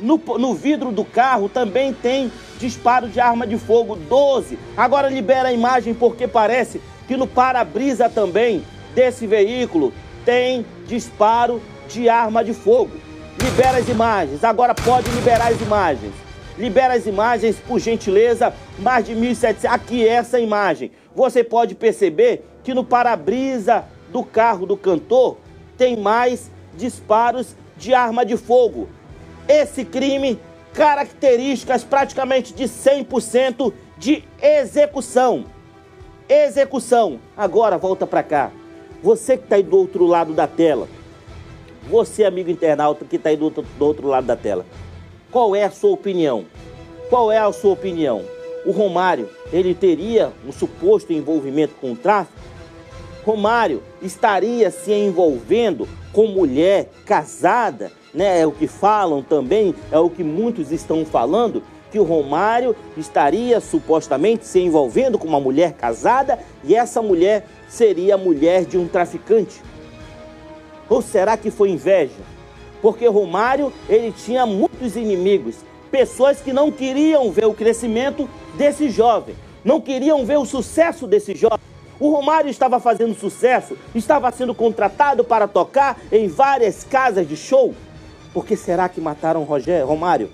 No, 0.00 0.16
no 0.16 0.54
vidro 0.54 0.90
do 0.90 1.04
carro 1.04 1.48
também 1.48 1.92
tem 1.92 2.32
disparo 2.58 3.08
de 3.08 3.20
arma 3.20 3.46
de 3.46 3.56
fogo, 3.56 3.94
12. 3.94 4.58
Agora 4.76 5.08
libera 5.08 5.48
a 5.48 5.52
imagem 5.52 5.94
porque 5.94 6.26
parece 6.26 6.80
que 7.06 7.16
no 7.16 7.26
para-brisa 7.26 8.08
também 8.08 8.64
desse 8.94 9.26
veículo 9.26 9.92
tem 10.24 10.64
disparo 10.86 11.60
de 11.92 12.08
arma 12.08 12.42
de 12.42 12.52
fogo. 12.52 12.92
Libera 13.40 13.78
as 13.78 13.88
imagens, 13.88 14.44
agora 14.44 14.74
pode 14.74 15.10
liberar 15.10 15.52
as 15.52 15.60
imagens. 15.60 16.12
Libera 16.58 16.94
as 16.94 17.06
imagens, 17.06 17.56
por 17.56 17.78
gentileza, 17.78 18.52
mais 18.78 19.06
de 19.06 19.14
1.700. 19.14 19.64
Aqui 19.66 20.06
essa 20.06 20.38
imagem. 20.38 20.90
Você 21.14 21.42
pode 21.42 21.74
perceber 21.74 22.44
que 22.62 22.74
no 22.74 22.84
para-brisa 22.84 23.84
do 24.10 24.22
carro 24.22 24.66
do 24.66 24.76
cantor 24.76 25.38
tem 25.76 25.96
mais 25.96 26.50
disparos 26.76 27.56
de 27.76 27.94
arma 27.94 28.24
de 28.24 28.36
fogo. 28.36 28.88
Esse 29.48 29.84
crime 29.84 30.38
características 30.72 31.84
praticamente 31.84 32.54
de 32.54 32.64
100% 32.64 33.72
de 33.98 34.24
execução. 34.40 35.44
Execução. 36.28 37.18
Agora 37.36 37.76
volta 37.76 38.06
para 38.06 38.22
cá. 38.22 38.50
Você 39.02 39.36
que 39.36 39.44
está 39.44 39.56
aí 39.56 39.62
do 39.62 39.76
outro 39.76 40.06
lado 40.06 40.32
da 40.32 40.46
tela, 40.46 40.88
você 41.88 42.24
amigo 42.24 42.50
internauta 42.50 43.04
que 43.04 43.16
está 43.16 43.30
aí 43.30 43.36
do 43.36 43.44
outro, 43.44 43.64
do 43.78 43.84
outro 43.84 44.08
lado 44.08 44.26
da 44.26 44.36
tela, 44.36 44.64
qual 45.30 45.56
é 45.56 45.64
a 45.64 45.70
sua 45.70 45.90
opinião? 45.90 46.44
Qual 47.08 47.30
é 47.30 47.38
a 47.38 47.52
sua 47.52 47.72
opinião? 47.72 48.22
O 48.64 48.70
Romário, 48.70 49.28
ele 49.52 49.74
teria 49.74 50.32
um 50.46 50.52
suposto 50.52 51.12
envolvimento 51.12 51.74
com 51.80 51.92
o 51.92 51.96
tráfico? 51.96 52.38
Romário 53.24 53.82
estaria 54.00 54.70
se 54.70 54.92
envolvendo 54.92 55.88
com 56.12 56.26
mulher 56.26 56.90
casada 57.04 57.90
né? 58.14 58.40
É 58.40 58.46
o 58.46 58.52
que 58.52 58.66
falam 58.66 59.22
também, 59.22 59.74
é 59.90 59.98
o 59.98 60.10
que 60.10 60.22
muitos 60.22 60.70
estão 60.70 61.04
falando, 61.04 61.62
que 61.90 61.98
o 61.98 62.04
Romário 62.04 62.74
estaria 62.96 63.60
supostamente 63.60 64.46
se 64.46 64.58
envolvendo 64.60 65.18
com 65.18 65.28
uma 65.28 65.40
mulher 65.40 65.74
casada 65.74 66.38
e 66.64 66.74
essa 66.74 67.02
mulher 67.02 67.46
seria 67.68 68.14
a 68.14 68.18
mulher 68.18 68.64
de 68.64 68.78
um 68.78 68.88
traficante. 68.88 69.60
Ou 70.92 71.00
será 71.00 71.38
que 71.38 71.50
foi 71.50 71.70
inveja? 71.70 72.20
Porque 72.82 73.08
Romário, 73.08 73.72
ele 73.88 74.12
tinha 74.12 74.44
muitos 74.44 74.94
inimigos, 74.94 75.56
pessoas 75.90 76.42
que 76.42 76.52
não 76.52 76.70
queriam 76.70 77.30
ver 77.32 77.46
o 77.46 77.54
crescimento 77.54 78.28
desse 78.56 78.90
jovem, 78.90 79.34
não 79.64 79.80
queriam 79.80 80.26
ver 80.26 80.36
o 80.36 80.44
sucesso 80.44 81.06
desse 81.06 81.34
jovem. 81.34 81.60
O 81.98 82.10
Romário 82.10 82.50
estava 82.50 82.78
fazendo 82.78 83.14
sucesso, 83.14 83.74
estava 83.94 84.30
sendo 84.32 84.54
contratado 84.54 85.24
para 85.24 85.48
tocar 85.48 85.98
em 86.12 86.28
várias 86.28 86.84
casas 86.84 87.26
de 87.26 87.38
show, 87.38 87.74
por 88.34 88.44
que 88.44 88.54
será 88.54 88.86
que 88.86 89.00
mataram 89.00 89.44
Rogério, 89.44 89.86
Romário? 89.86 90.30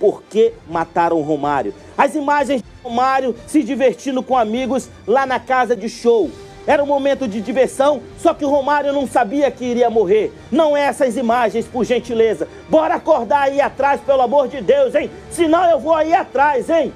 Por 0.00 0.22
que 0.22 0.54
mataram 0.66 1.20
Romário? 1.20 1.74
As 1.96 2.14
imagens 2.14 2.62
de 2.62 2.68
Romário 2.82 3.34
se 3.46 3.62
divertindo 3.62 4.22
com 4.22 4.34
amigos 4.34 4.88
lá 5.06 5.26
na 5.26 5.38
casa 5.38 5.76
de 5.76 5.90
show. 5.90 6.30
Era 6.66 6.82
um 6.82 6.86
momento 6.86 7.28
de 7.28 7.40
diversão, 7.40 8.00
só 8.18 8.32
que 8.32 8.44
o 8.44 8.48
Romário 8.48 8.92
não 8.92 9.06
sabia 9.06 9.50
que 9.50 9.64
iria 9.64 9.90
morrer. 9.90 10.32
Não 10.50 10.76
é 10.76 10.82
essas 10.82 11.16
imagens, 11.16 11.66
por 11.66 11.84
gentileza. 11.84 12.48
Bora 12.70 12.94
acordar 12.94 13.42
aí 13.42 13.60
atrás, 13.60 14.00
pelo 14.00 14.22
amor 14.22 14.48
de 14.48 14.62
Deus, 14.62 14.94
hein? 14.94 15.10
Senão 15.30 15.68
eu 15.70 15.78
vou 15.78 15.94
aí 15.94 16.14
atrás, 16.14 16.70
hein? 16.70 16.92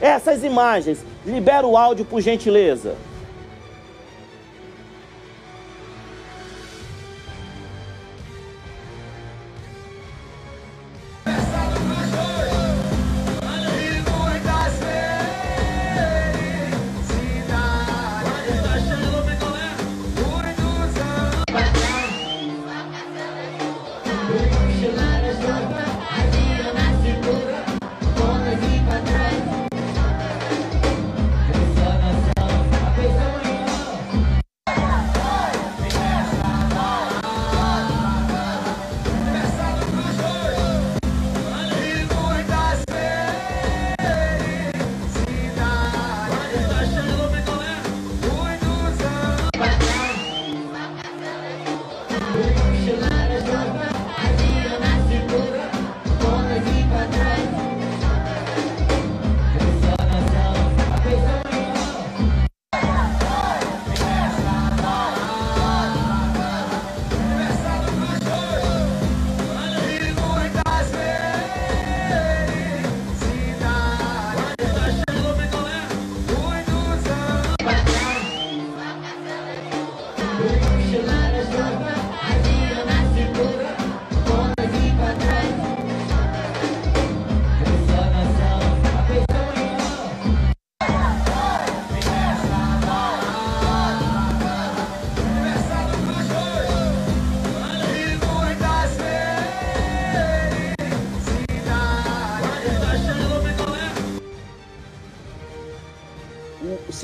Essas 0.00 0.44
imagens. 0.44 0.98
Libera 1.24 1.66
o 1.66 1.76
áudio, 1.76 2.04
por 2.04 2.20
gentileza. 2.20 2.94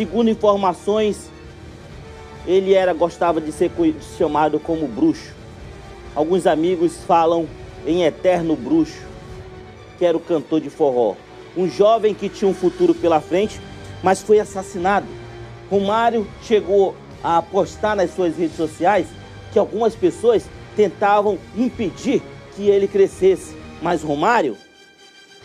Segundo 0.03 0.29
informações, 0.29 1.31
ele 2.45 2.75
era 2.75 2.93
gostava 2.93 3.41
de 3.41 3.53
ser 3.53 3.71
chamado 4.19 4.59
como 4.59 4.89
bruxo. 4.89 5.33
Alguns 6.13 6.45
amigos 6.45 6.97
falam 7.07 7.47
em 7.87 8.03
eterno 8.03 8.57
bruxo, 8.57 9.01
que 9.97 10.05
era 10.05 10.17
o 10.17 10.21
cantor 10.21 10.61
de 10.61 10.69
forró. 10.69 11.15
Um 11.57 11.69
jovem 11.69 12.15
que 12.15 12.29
tinha 12.29 12.51
um 12.51 12.53
futuro 12.53 12.97
pela 12.97 13.21
frente, 13.21 13.61
mas 14.03 14.21
foi 14.21 14.41
assassinado. 14.41 15.07
Romário 15.71 16.27
chegou 16.43 16.97
a 17.23 17.41
postar 17.41 17.95
nas 17.95 18.13
suas 18.13 18.37
redes 18.37 18.57
sociais 18.57 19.07
que 19.53 19.59
algumas 19.61 19.95
pessoas 19.95 20.45
tentavam 20.75 21.39
impedir 21.57 22.21
que 22.57 22.69
ele 22.69 22.89
crescesse, 22.89 23.57
mas 23.81 24.03
Romário 24.03 24.57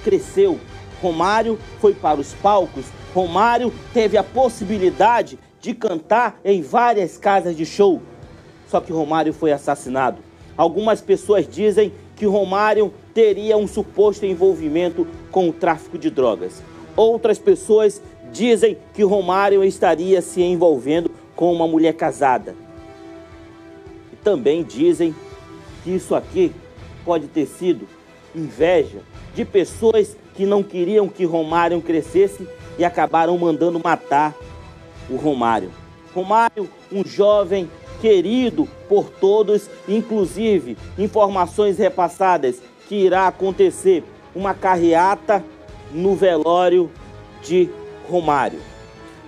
cresceu. 0.03 0.59
Romário 0.99 1.59
foi 1.79 1.93
para 1.93 2.19
os 2.19 2.33
palcos 2.33 2.85
Romário 3.17 3.73
teve 3.95 4.15
a 4.15 4.23
possibilidade 4.23 5.39
de 5.59 5.73
cantar 5.73 6.39
em 6.45 6.61
várias 6.61 7.17
casas 7.17 7.57
de 7.57 7.65
show. 7.65 7.99
Só 8.67 8.79
que 8.79 8.91
Romário 8.91 9.33
foi 9.33 9.51
assassinado. 9.51 10.19
Algumas 10.55 11.01
pessoas 11.01 11.47
dizem 11.47 11.91
que 12.15 12.27
Romário 12.27 12.93
teria 13.15 13.57
um 13.57 13.65
suposto 13.65 14.23
envolvimento 14.23 15.07
com 15.31 15.49
o 15.49 15.53
tráfico 15.53 15.97
de 15.97 16.11
drogas. 16.11 16.61
Outras 16.95 17.39
pessoas 17.39 17.99
dizem 18.31 18.77
que 18.93 19.01
Romário 19.01 19.63
estaria 19.63 20.21
se 20.21 20.43
envolvendo 20.43 21.09
com 21.35 21.51
uma 21.51 21.67
mulher 21.67 21.93
casada. 21.93 22.53
E 24.13 24.15
também 24.17 24.61
dizem 24.61 25.15
que 25.83 25.89
isso 25.89 26.13
aqui 26.13 26.51
pode 27.03 27.25
ter 27.27 27.47
sido 27.47 27.87
inveja 28.35 28.99
de 29.33 29.43
pessoas 29.43 30.15
que 30.35 30.45
não 30.45 30.61
queriam 30.61 31.09
que 31.09 31.25
Romário 31.25 31.81
crescesse 31.81 32.47
e 32.77 32.85
acabaram 32.85 33.37
mandando 33.37 33.79
matar 33.83 34.35
o 35.09 35.15
Romário. 35.15 35.71
Romário, 36.13 36.69
um 36.91 37.03
jovem 37.05 37.69
querido 38.01 38.67
por 38.87 39.09
todos, 39.09 39.69
inclusive 39.87 40.77
informações 40.97 41.77
repassadas 41.77 42.61
que 42.87 42.95
irá 42.95 43.27
acontecer 43.27 44.03
uma 44.35 44.53
carreata 44.53 45.43
no 45.91 46.15
velório 46.15 46.89
de 47.43 47.69
Romário. 48.09 48.59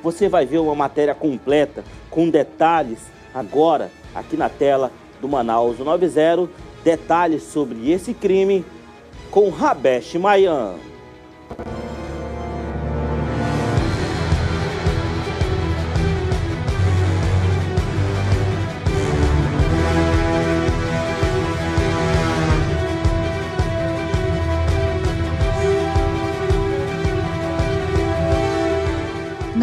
Você 0.03 0.29
vai 0.29 0.45
ver 0.45 0.59
uma 0.59 0.75
matéria 0.75 1.13
completa 1.13 1.83
com 2.09 2.29
detalhes 2.29 2.99
agora 3.33 3.91
aqui 4.13 4.37
na 4.37 4.49
tela 4.49 4.91
do 5.21 5.27
Manaus 5.27 5.79
90, 5.79 6.49
detalhes 6.83 7.43
sobre 7.43 7.91
esse 7.91 8.13
crime 8.13 8.65
com 9.29 9.49
Rabesh 9.49 10.15
Mayan. 10.15 10.75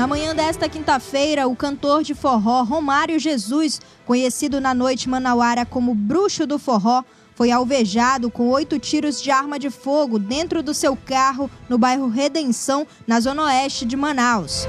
Na 0.07 0.11
manhã 0.11 0.37
desta 0.37 0.69
quinta-feira, 0.69 1.49
o 1.49 1.57
cantor 1.57 2.05
de 2.05 2.15
forró 2.15 2.63
Romário 2.63 3.19
Jesus, 3.19 3.81
conhecido 4.05 4.61
na 4.61 4.73
noite 4.73 5.09
manauara 5.09 5.67
como 5.67 5.97
Bruxo 5.97 6.47
do 6.47 6.61
Forró, 6.61 7.03
foi 7.35 7.51
alvejado 7.51 8.31
com 8.31 8.49
oito 8.51 8.79
tiros 8.79 9.21
de 9.21 9.33
arma 9.33 9.59
de 9.59 9.69
fogo 9.69 10.17
dentro 10.17 10.63
do 10.63 10.73
seu 10.73 10.97
carro 10.97 11.51
no 11.69 11.77
bairro 11.77 12.07
Redenção, 12.07 12.87
na 13.05 13.19
zona 13.19 13.47
oeste 13.47 13.85
de 13.85 13.97
Manaus. 13.97 14.69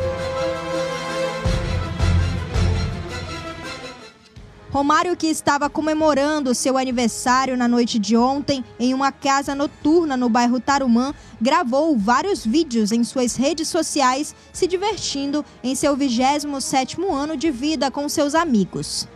Romário, 4.77 5.17
que 5.17 5.25
estava 5.25 5.71
comemorando 5.71 6.53
seu 6.53 6.77
aniversário 6.77 7.57
na 7.57 7.67
noite 7.67 7.97
de 7.97 8.15
ontem 8.15 8.63
em 8.79 8.93
uma 8.93 9.11
casa 9.11 9.55
noturna 9.55 10.15
no 10.15 10.29
bairro 10.29 10.59
Tarumã, 10.59 11.15
gravou 11.41 11.97
vários 11.97 12.45
vídeos 12.45 12.91
em 12.91 13.03
suas 13.03 13.35
redes 13.35 13.69
sociais 13.69 14.35
se 14.53 14.67
divertindo 14.67 15.43
em 15.63 15.73
seu 15.73 15.97
27º 15.97 17.11
ano 17.11 17.35
de 17.35 17.49
vida 17.49 17.89
com 17.89 18.07
seus 18.07 18.35
amigos. 18.35 19.07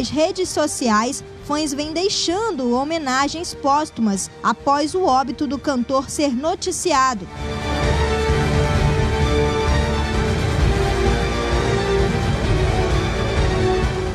Nas 0.00 0.08
redes 0.08 0.48
sociais, 0.48 1.22
fãs 1.44 1.74
vêm 1.74 1.92
deixando 1.92 2.72
homenagens 2.72 3.52
póstumas 3.52 4.30
após 4.42 4.94
o 4.94 5.02
óbito 5.02 5.46
do 5.46 5.58
cantor 5.58 6.08
ser 6.08 6.34
noticiado. 6.34 7.28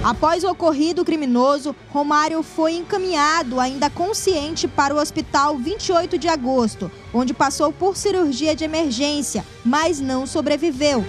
Após 0.04 0.44
o 0.44 0.50
ocorrido 0.50 1.06
criminoso, 1.06 1.76
Romário 1.92 2.42
foi 2.42 2.74
encaminhado, 2.74 3.60
ainda 3.60 3.88
consciente, 3.88 4.68
para 4.68 4.96
o 4.96 4.98
hospital 4.98 5.56
28 5.56 6.18
de 6.18 6.28
agosto, 6.28 6.90
onde 7.14 7.32
passou 7.32 7.72
por 7.72 7.96
cirurgia 7.96 8.56
de 8.56 8.64
emergência, 8.64 9.46
mas 9.64 10.02
não 10.02 10.26
sobreviveu. 10.26 11.06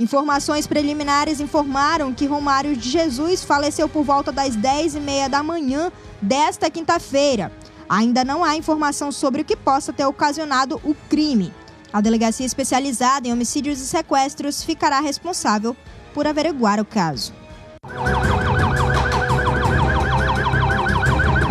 Informações 0.00 0.64
preliminares 0.64 1.40
informaram 1.40 2.14
que 2.14 2.24
Romário 2.24 2.76
de 2.76 2.88
Jesus 2.88 3.42
faleceu 3.42 3.88
por 3.88 4.04
volta 4.04 4.30
das 4.30 4.56
10h30 4.56 5.28
da 5.28 5.42
manhã 5.42 5.90
desta 6.22 6.70
quinta-feira. 6.70 7.50
Ainda 7.88 8.22
não 8.22 8.44
há 8.44 8.54
informação 8.54 9.10
sobre 9.10 9.42
o 9.42 9.44
que 9.44 9.56
possa 9.56 9.92
ter 9.92 10.06
ocasionado 10.06 10.80
o 10.84 10.94
crime. 11.08 11.52
A 11.92 12.00
delegacia 12.00 12.46
especializada 12.46 13.26
em 13.26 13.32
homicídios 13.32 13.80
e 13.80 13.86
sequestros 13.86 14.62
ficará 14.62 15.00
responsável 15.00 15.76
por 16.14 16.28
averiguar 16.28 16.78
o 16.78 16.84
caso. 16.84 17.32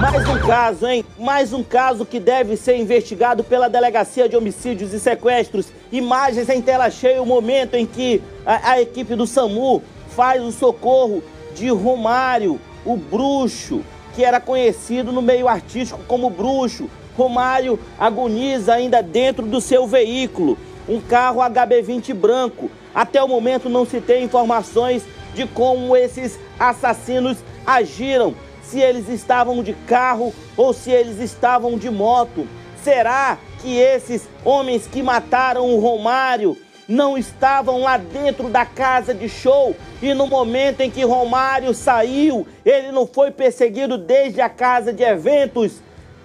Mais 0.10 0.30
um 0.30 0.40
caso, 0.40 0.88
hein? 0.88 1.06
Mais 1.20 1.54
um 1.54 1.62
caso 1.62 2.06
que 2.06 2.18
deve 2.18 2.56
ser 2.56 2.78
investigado 2.78 3.44
pela 3.44 3.68
Delegacia 3.68 4.30
de 4.30 4.38
Homicídios 4.38 4.94
e 4.94 5.02
Sequestros. 5.02 5.68
Imagens 5.92 6.48
em 6.48 6.62
tela 6.62 6.90
cheia, 6.90 7.22
o 7.22 7.26
momento 7.26 7.76
em 7.76 7.86
que 7.86 8.22
a, 8.46 8.72
a 8.72 8.82
equipe 8.82 9.16
do 9.16 9.28
SAMU 9.28 9.84
faz 10.16 10.42
o 10.42 10.52
socorro 10.54 11.22
de 11.54 11.68
Romário, 11.70 12.58
o 12.86 12.96
bruxo, 12.96 13.84
que 14.16 14.24
era 14.24 14.40
conhecido 14.40 15.12
no 15.12 15.22
meio 15.22 15.46
artístico 15.46 16.00
como 16.08 16.30
bruxo. 16.30 16.90
Romário 17.18 17.78
agoniza 18.00 18.76
ainda 18.76 19.04
dentro 19.04 19.46
do 19.46 19.60
seu 19.60 19.86
veículo, 19.86 20.58
um 20.88 21.02
carro 21.02 21.42
HB20 21.42 22.14
branco. 22.14 22.72
Até 22.96 23.22
o 23.22 23.28
momento 23.28 23.68
não 23.68 23.86
se 23.86 24.00
tem 24.00 24.24
informações 24.24 25.04
de 25.36 25.46
como 25.46 25.98
esses 25.98 26.40
assassinos 26.58 27.38
agiram, 27.66 28.34
se 28.70 28.80
eles 28.80 29.08
estavam 29.08 29.64
de 29.64 29.74
carro 29.74 30.34
ou 30.56 30.74
se 30.74 30.92
eles 30.92 31.20
estavam 31.20 31.78
de 31.78 31.90
moto. 31.90 32.48
Será 32.84 33.38
que 33.62 33.78
esses 33.78 34.28
homens 34.44 34.88
que 34.88 35.02
mataram 35.02 35.70
o 35.70 35.80
Romário 35.80 36.58
não 36.88 37.18
estavam 37.18 37.82
lá 37.82 37.98
dentro 37.98 38.50
da 38.50 38.66
casa 38.66 39.14
de 39.14 39.28
show 39.28 39.76
e 40.02 40.14
no 40.14 40.28
momento 40.28 40.82
em 40.82 40.92
que 40.92 41.04
Romário 41.04 41.74
saiu, 41.74 42.48
ele 42.66 42.92
não 42.92 43.06
foi 43.06 43.32
perseguido 43.32 43.98
desde 43.98 44.42
a 44.42 44.50
casa 44.50 44.94
de 44.94 45.04
eventos? 45.04 45.82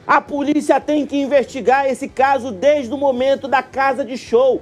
A 0.07 0.21
polícia 0.21 0.81
tem 0.81 1.07
que 1.07 1.17
investigar 1.17 1.87
esse 1.87 2.09
caso 2.09 2.51
desde 2.51 2.93
o 2.93 2.99
momento 2.99 3.47
da 3.47 3.63
casa 3.63 4.05
de 4.05 4.17
show, 4.17 4.61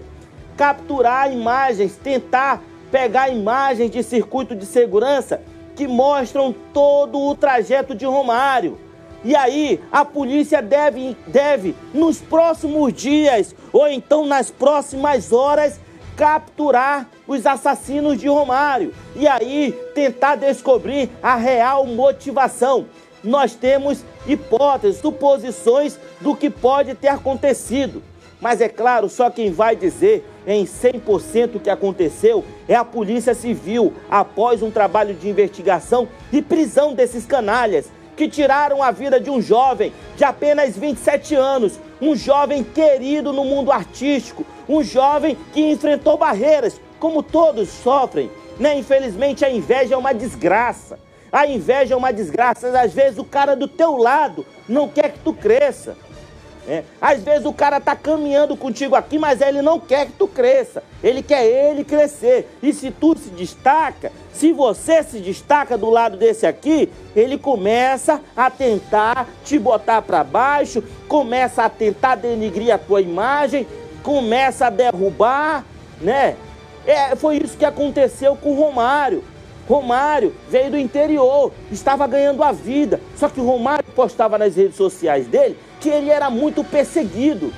capturar 0.57 1.33
imagens, 1.33 1.97
tentar 1.97 2.63
pegar 2.91 3.31
imagens 3.31 3.91
de 3.91 4.03
circuito 4.03 4.55
de 4.55 4.67
segurança 4.67 5.41
que 5.81 5.89
mostram 5.89 6.55
todo 6.75 7.19
o 7.19 7.35
trajeto 7.35 7.95
de 7.95 8.05
Romário. 8.05 8.79
E 9.25 9.35
aí, 9.35 9.81
a 9.91 10.05
polícia 10.05 10.61
deve, 10.61 11.17
deve, 11.27 11.75
nos 11.95 12.19
próximos 12.19 12.93
dias 12.93 13.55
ou 13.73 13.89
então 13.89 14.27
nas 14.27 14.51
próximas 14.51 15.33
horas, 15.33 15.81
capturar 16.19 17.09
os 17.27 17.47
assassinos 17.47 18.21
de 18.21 18.29
Romário. 18.29 18.93
E 19.17 19.27
aí, 19.27 19.73
tentar 19.95 20.37
descobrir 20.37 21.09
a 21.23 21.37
real 21.37 21.87
motivação 21.87 22.85
nós 23.25 23.55
temos 23.55 24.05
hipóteses, 24.27 25.01
suposições 25.01 25.99
do 26.21 26.37
que 26.37 26.51
pode 26.51 26.95
ter 26.95 27.09
acontecido. 27.09 28.03
Mas 28.39 28.61
é 28.61 28.69
claro, 28.69 29.09
só 29.09 29.31
quem 29.31 29.51
vai 29.51 29.77
dizer 29.77 30.27
em 30.55 30.65
100% 30.65 31.57
o 31.57 31.61
que 31.61 31.71
aconteceu 31.71 32.45
é 32.69 32.75
a 32.75 32.85
Polícia 32.85 33.35
Civil, 33.35 33.93
após 34.11 34.63
um 34.63 34.71
trabalho 34.71 35.15
de 35.15 35.29
investigação 35.29 36.09
e 36.33 36.43
prisão 36.43 36.93
desses 36.93 37.25
canalhas 37.25 37.91
que 38.17 38.29
tiraram 38.29 38.83
a 38.83 38.91
vida 38.91 39.19
de 39.19 39.31
um 39.31 39.41
jovem 39.41 39.93
de 40.17 40.25
apenas 40.25 40.77
27 40.77 41.35
anos, 41.35 41.79
um 42.01 42.15
jovem 42.15 42.63
querido 42.63 43.33
no 43.33 43.45
mundo 43.45 43.73
artístico, 43.73 44.45
um 44.69 44.83
jovem 44.83 45.37
que 45.53 45.71
enfrentou 45.71 46.19
barreiras, 46.19 46.81
como 46.99 47.23
todos 47.23 47.69
sofrem. 47.69 48.31
Né? 48.59 48.77
Infelizmente, 48.77 49.45
a 49.45 49.51
inveja 49.51 49.95
é 49.95 49.97
uma 49.97 50.13
desgraça. 50.13 50.99
A 51.33 51.47
inveja 51.47 51.95
é 51.95 51.97
uma 51.97 52.13
desgraça. 52.13 52.69
Às 52.79 52.93
vezes 52.93 53.19
o 53.19 53.25
cara 53.25 53.55
do 53.55 53.67
teu 53.69 53.97
lado 53.97 54.45
não 54.69 54.89
quer 54.89 55.13
que 55.13 55.21
tu 55.21 55.33
cresça. 55.33 55.97
É. 56.71 56.85
Às 57.01 57.25
vezes 57.25 57.45
o 57.45 57.53
cara 57.53 57.81
tá 57.81 57.97
caminhando 57.97 58.57
contigo 58.57 58.95
aqui, 58.95 59.19
mas 59.19 59.41
ele 59.41 59.61
não 59.61 59.81
quer 59.81 60.07
que 60.07 60.13
tu 60.13 60.29
cresça. 60.29 60.85
Ele 61.03 61.21
quer 61.21 61.45
ele 61.45 61.83
crescer. 61.83 62.49
E 62.63 62.73
se 62.73 62.93
tu 62.93 63.19
se 63.19 63.29
destaca, 63.31 64.13
se 64.33 64.53
você 64.53 65.03
se 65.03 65.19
destaca 65.19 65.77
do 65.77 65.91
lado 65.91 66.17
desse 66.17 66.47
aqui, 66.47 66.89
ele 67.17 67.37
começa 67.37 68.21
a 68.37 68.49
tentar 68.49 69.27
te 69.45 69.59
botar 69.59 70.01
para 70.03 70.23
baixo, 70.23 70.81
começa 71.09 71.65
a 71.65 71.69
tentar 71.69 72.15
denigrir 72.15 72.73
a 72.73 72.79
tua 72.79 73.01
imagem, 73.01 73.67
começa 74.05 74.69
a 74.69 74.71
derrubar, 74.71 75.65
né? 76.01 76.37
É, 76.87 77.17
foi 77.17 77.39
isso 77.39 77.59
que 77.59 77.65
aconteceu 77.65 78.37
com 78.37 78.53
o 78.53 78.55
Romário. 78.55 79.25
Romário 79.69 80.35
veio 80.49 80.71
do 80.71 80.79
interior, 80.79 81.53
estava 81.73 82.07
ganhando 82.07 82.45
a 82.45 82.53
vida. 82.53 83.01
Só 83.17 83.29
que 83.29 83.41
o 83.41 83.45
Romário 83.45 83.85
postava 83.93 84.39
nas 84.39 84.55
redes 84.55 84.77
sociais 84.77 85.27
dele 85.27 85.59
que 85.81 85.89
ele 85.89 86.11
era 86.11 86.31
muito 86.31 86.63
perseguido. 86.63 87.53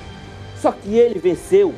Só 0.61 0.71
que 0.71 0.95
ele 0.95 1.19
venceu, 1.19 1.73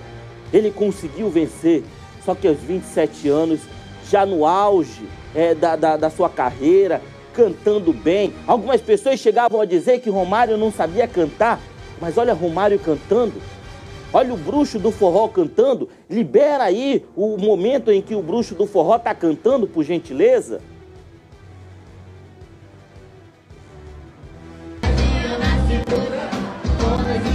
ele 0.53 0.71
conseguiu 0.71 1.29
vencer. 1.29 1.83
Só 2.23 2.35
que 2.35 2.47
aos 2.47 2.59
27 2.59 3.27
anos, 3.27 3.61
já 4.09 4.25
no 4.25 4.45
auge 4.45 5.07
é, 5.33 5.55
da, 5.55 5.75
da, 5.75 5.97
da 5.97 6.09
sua 6.09 6.29
carreira, 6.29 7.01
cantando 7.33 7.91
bem. 7.91 8.33
Algumas 8.47 8.81
pessoas 8.81 9.19
chegavam 9.19 9.59
a 9.59 9.65
dizer 9.65 9.99
que 9.99 10.09
Romário 10.09 10.57
não 10.57 10.71
sabia 10.71 11.07
cantar, 11.07 11.59
mas 11.99 12.17
olha 12.17 12.33
Romário 12.33 12.79
cantando. 12.79 13.33
Olha 14.13 14.33
o 14.33 14.37
bruxo 14.37 14.79
do 14.79 14.91
forró 14.91 15.27
cantando. 15.27 15.89
Libera 16.09 16.63
aí 16.63 17.03
o 17.15 17.37
momento 17.37 17.91
em 17.91 18.01
que 18.01 18.15
o 18.15 18.21
bruxo 18.21 18.55
do 18.55 18.65
forró 18.65 18.95
está 18.95 19.13
cantando, 19.13 19.67
por 19.67 19.83
gentileza. 19.83 20.61
아, 26.97 27.34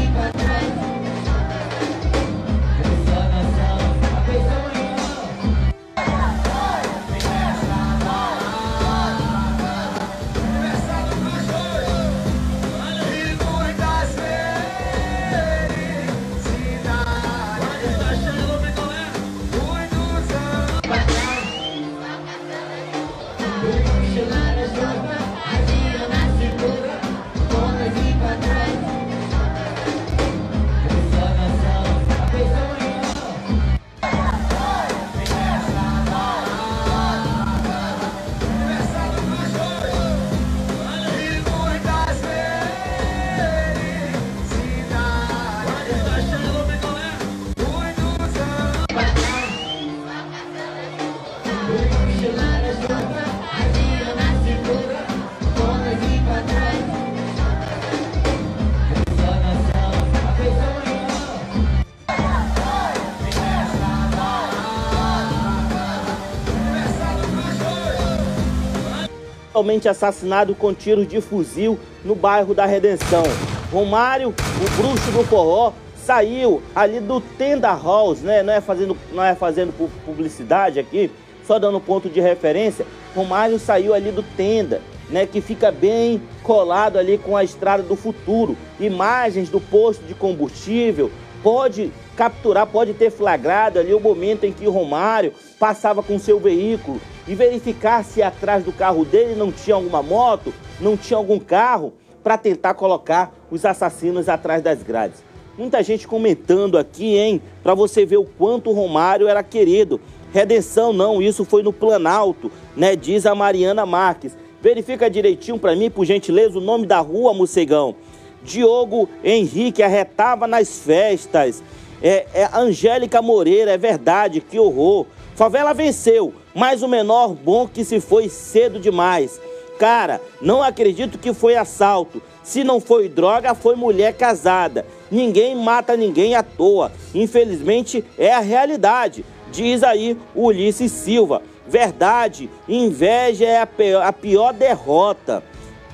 brutalmente 69.60 69.88
assassinado 69.88 70.54
com 70.54 70.72
tiros 70.72 71.06
de 71.06 71.20
fuzil 71.20 71.78
no 72.02 72.14
bairro 72.14 72.54
da 72.54 72.64
Redenção. 72.64 73.22
Romário, 73.70 74.30
o 74.30 74.82
bruxo 74.82 75.10
do 75.12 75.22
forró, 75.24 75.72
saiu 75.94 76.62
ali 76.74 76.98
do 76.98 77.20
Tenda 77.20 77.68
House, 77.68 78.20
né? 78.20 78.42
Não 78.42 78.54
é 78.54 78.60
fazendo, 78.60 78.96
não 79.12 79.22
é 79.22 79.34
fazendo 79.34 79.72
publicidade 80.04 80.80
aqui, 80.80 81.10
só 81.46 81.58
dando 81.58 81.78
ponto 81.78 82.08
de 82.08 82.20
referência. 82.20 82.86
Romário 83.14 83.58
saiu 83.58 83.92
ali 83.92 84.10
do 84.10 84.22
Tenda, 84.22 84.80
né? 85.10 85.26
Que 85.26 85.42
fica 85.42 85.70
bem 85.70 86.22
colado 86.42 86.98
ali 86.98 87.18
com 87.18 87.36
a 87.36 87.44
estrada 87.44 87.82
do 87.82 87.96
futuro. 87.96 88.56
Imagens 88.80 89.50
do 89.50 89.60
posto 89.60 90.02
de 90.06 90.14
combustível, 90.14 91.10
pode 91.42 91.92
capturar, 92.16 92.66
pode 92.66 92.94
ter 92.94 93.10
flagrado 93.10 93.78
ali 93.78 93.92
o 93.92 94.00
momento 94.00 94.44
em 94.44 94.52
que 94.52 94.66
Romário 94.66 95.34
passava 95.58 96.02
com 96.02 96.18
seu 96.18 96.40
veículo 96.40 96.98
e 97.26 97.34
verificar 97.34 98.04
se 98.04 98.22
atrás 98.22 98.64
do 98.64 98.72
carro 98.72 99.04
dele 99.04 99.34
não 99.34 99.52
tinha 99.52 99.76
alguma 99.76 100.02
moto, 100.02 100.52
não 100.80 100.96
tinha 100.96 101.16
algum 101.16 101.38
carro, 101.38 101.92
para 102.22 102.36
tentar 102.36 102.74
colocar 102.74 103.32
os 103.50 103.64
assassinos 103.64 104.28
atrás 104.28 104.62
das 104.62 104.82
grades. 104.82 105.22
Muita 105.56 105.82
gente 105.82 106.06
comentando 106.06 106.78
aqui, 106.78 107.16
hein, 107.16 107.42
para 107.62 107.74
você 107.74 108.06
ver 108.06 108.16
o 108.16 108.24
quanto 108.24 108.70
o 108.70 108.72
Romário 108.72 109.28
era 109.28 109.42
querido. 109.42 110.00
Redenção 110.32 110.92
não, 110.92 111.20
isso 111.20 111.44
foi 111.44 111.62
no 111.62 111.72
Planalto, 111.72 112.50
né? 112.76 112.94
Diz 112.94 113.26
a 113.26 113.34
Mariana 113.34 113.84
Marques. 113.84 114.36
Verifica 114.62 115.10
direitinho 115.10 115.58
para 115.58 115.74
mim, 115.74 115.90
por 115.90 116.04
gentileza, 116.04 116.58
o 116.58 116.62
nome 116.62 116.86
da 116.86 117.00
rua, 117.00 117.34
Mocegão. 117.34 117.94
Diogo 118.42 119.08
Henrique 119.24 119.82
arretava 119.82 120.46
nas 120.46 120.78
festas. 120.78 121.62
É, 122.02 122.26
é 122.32 122.48
Angélica 122.54 123.20
Moreira, 123.20 123.72
é 123.72 123.78
verdade, 123.78 124.40
que 124.40 124.58
horror. 124.58 125.06
Favela 125.40 125.72
venceu, 125.72 126.34
mas 126.54 126.82
o 126.82 126.86
menor 126.86 127.32
bom 127.32 127.66
que 127.66 127.82
se 127.82 127.98
foi 127.98 128.28
cedo 128.28 128.78
demais. 128.78 129.40
Cara, 129.78 130.20
não 130.38 130.62
acredito 130.62 131.16
que 131.16 131.32
foi 131.32 131.56
assalto. 131.56 132.20
Se 132.42 132.62
não 132.62 132.78
foi 132.78 133.08
droga, 133.08 133.54
foi 133.54 133.74
mulher 133.74 134.12
casada. 134.12 134.84
Ninguém 135.10 135.56
mata 135.56 135.96
ninguém 135.96 136.34
à 136.34 136.42
toa. 136.42 136.92
Infelizmente, 137.14 138.04
é 138.18 138.30
a 138.30 138.40
realidade, 138.40 139.24
diz 139.50 139.82
aí 139.82 140.14
Ulisses 140.36 140.92
Silva. 140.92 141.40
Verdade, 141.66 142.50
inveja 142.68 143.46
é 143.46 143.62
a 143.62 143.66
pior, 143.66 144.04
a 144.04 144.12
pior 144.12 144.52
derrota. 144.52 145.42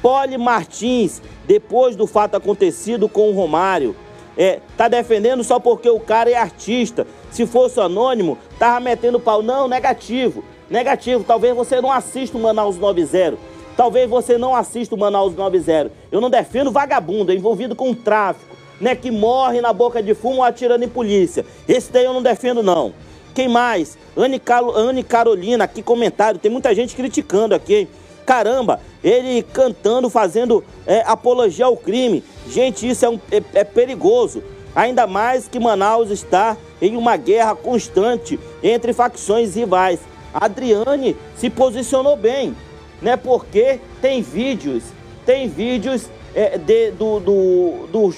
Poli 0.03 0.37
Martins, 0.37 1.23
depois 1.47 1.95
do 1.95 2.09
fato 2.09 2.37
acontecido 2.37 3.09
com 3.09 3.31
o 3.31 3.33
Romário, 3.33 3.95
é, 4.37 4.61
tá 4.77 4.89
defendendo 4.89 5.43
só 5.43 5.59
porque 5.59 5.89
o 5.89 5.99
cara 5.99 6.31
é 6.31 6.35
artista. 6.35 7.07
Se 7.31 7.47
fosse 7.47 7.81
anônimo, 7.81 8.37
tava 8.59 8.81
metendo 8.81 9.19
pau. 9.19 9.43
Não, 9.43 9.67
negativo. 9.67 10.45
Negativo. 10.69 11.25
Talvez 11.25 11.55
você 11.55 11.81
não 11.81 11.91
assista 11.91 12.37
o 12.37 12.41
Manaus 12.41 12.77
90. 12.77 13.37
Talvez 13.77 14.09
você 14.09 14.39
não 14.39 14.55
assista 14.55 14.95
o 14.95 14.99
Manaus 14.99 15.35
90. 15.35 15.91
Eu 16.11 16.21
não 16.21 16.31
defendo 16.31 16.71
vagabundo, 16.71 17.33
é 17.33 17.35
envolvido 17.35 17.75
com 17.75 17.95
tráfico, 17.95 18.57
né? 18.81 18.95
Que 18.95 19.11
morre 19.11 19.61
na 19.61 19.73
boca 19.73 20.03
de 20.03 20.15
fumo 20.15 20.43
atirando 20.43 20.85
em 20.85 20.89
polícia. 20.89 21.45
Esse 21.69 21.93
daí 21.93 22.05
eu 22.05 22.15
não 22.15 22.23
defendo, 22.23 22.63
não. 22.63 22.93
Quem 23.35 23.49
mais? 23.49 23.99
Anne, 24.17 24.41
Anne 24.75 25.03
Carolina, 25.03 25.65
aqui 25.65 25.83
comentário. 25.83 26.41
Tem 26.41 26.51
muita 26.51 26.75
gente 26.75 26.97
criticando 26.97 27.55
aqui. 27.55 27.87
Caramba, 28.25 28.81
ele 29.05 29.43
cantando, 29.43 30.11
fazendo 30.11 30.65
é, 30.87 31.03
apologia 31.07 31.67
ao 31.67 31.77
crime. 31.77 32.25
Gente, 32.49 32.89
isso 32.89 33.05
é, 33.05 33.09
um, 33.09 33.21
é, 33.31 33.43
é 33.55 33.65
perigoso. 33.65 34.43
Ainda 34.75 35.07
mais 35.07 35.49
que 35.49 35.59
Manaus 35.59 36.11
está 36.11 36.57
em 36.81 36.97
uma 36.97 37.17
guerra 37.17 37.55
constante 37.55 38.39
entre 38.63 38.93
facções 38.93 39.55
rivais. 39.55 40.01
Adriane 40.35 41.17
se 41.37 41.49
posicionou 41.49 42.17
bem, 42.17 42.55
né? 43.01 43.17
Porque 43.17 43.81
tem 44.03 44.21
vídeos, 44.21 44.85
tem 45.25 45.49
vídeos 45.49 46.11
é, 46.35 46.59
de, 46.59 46.91
do, 46.91 47.19
do, 47.21 48.13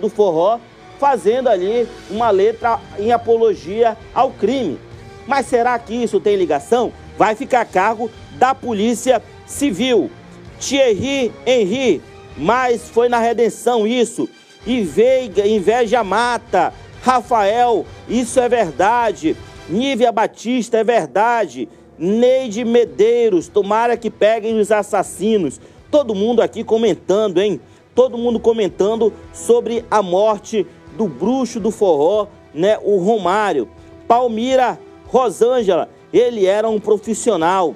do 0.00 0.08
forró 0.08 0.58
fazendo 0.98 1.48
ali 1.48 1.88
uma 2.10 2.30
letra 2.30 2.78
em 2.98 3.10
apologia 3.10 3.96
ao 4.14 4.30
crime. 4.32 4.78
Mas 5.26 5.46
será 5.46 5.78
que 5.78 5.94
isso 5.94 6.20
tem 6.20 6.36
ligação? 6.36 6.92
Vai 7.16 7.34
ficar 7.34 7.62
a 7.62 7.64
cargo 7.64 8.10
da 8.32 8.54
Polícia 8.54 9.22
Civil. 9.46 10.10
Thierry 10.58 11.32
Henry, 11.46 12.02
mas 12.36 12.88
foi 12.88 13.08
na 13.08 13.18
redenção 13.18 13.86
isso. 13.86 14.28
E 14.66 14.82
Veiga, 14.82 15.46
inveja 15.46 16.04
mata. 16.04 16.72
Rafael, 17.02 17.86
isso 18.08 18.38
é 18.38 18.48
verdade. 18.48 19.36
Nívia 19.68 20.12
Batista, 20.12 20.78
é 20.78 20.84
verdade. 20.84 21.68
Neide 21.98 22.64
Medeiros, 22.64 23.48
tomara 23.48 23.96
que 23.96 24.10
peguem 24.10 24.58
os 24.58 24.72
assassinos. 24.72 25.60
Todo 25.90 26.14
mundo 26.14 26.40
aqui 26.40 26.64
comentando, 26.64 27.38
hein? 27.38 27.60
Todo 27.94 28.16
mundo 28.16 28.40
comentando 28.40 29.12
sobre 29.32 29.84
a 29.90 30.02
morte 30.02 30.66
do 30.96 31.06
bruxo 31.06 31.60
do 31.60 31.70
forró, 31.70 32.26
né, 32.54 32.78
o 32.82 32.98
Romário. 32.98 33.68
Palmira 34.08 34.78
Rosângela, 35.06 35.88
ele 36.12 36.46
era 36.46 36.68
um 36.68 36.80
profissional. 36.80 37.74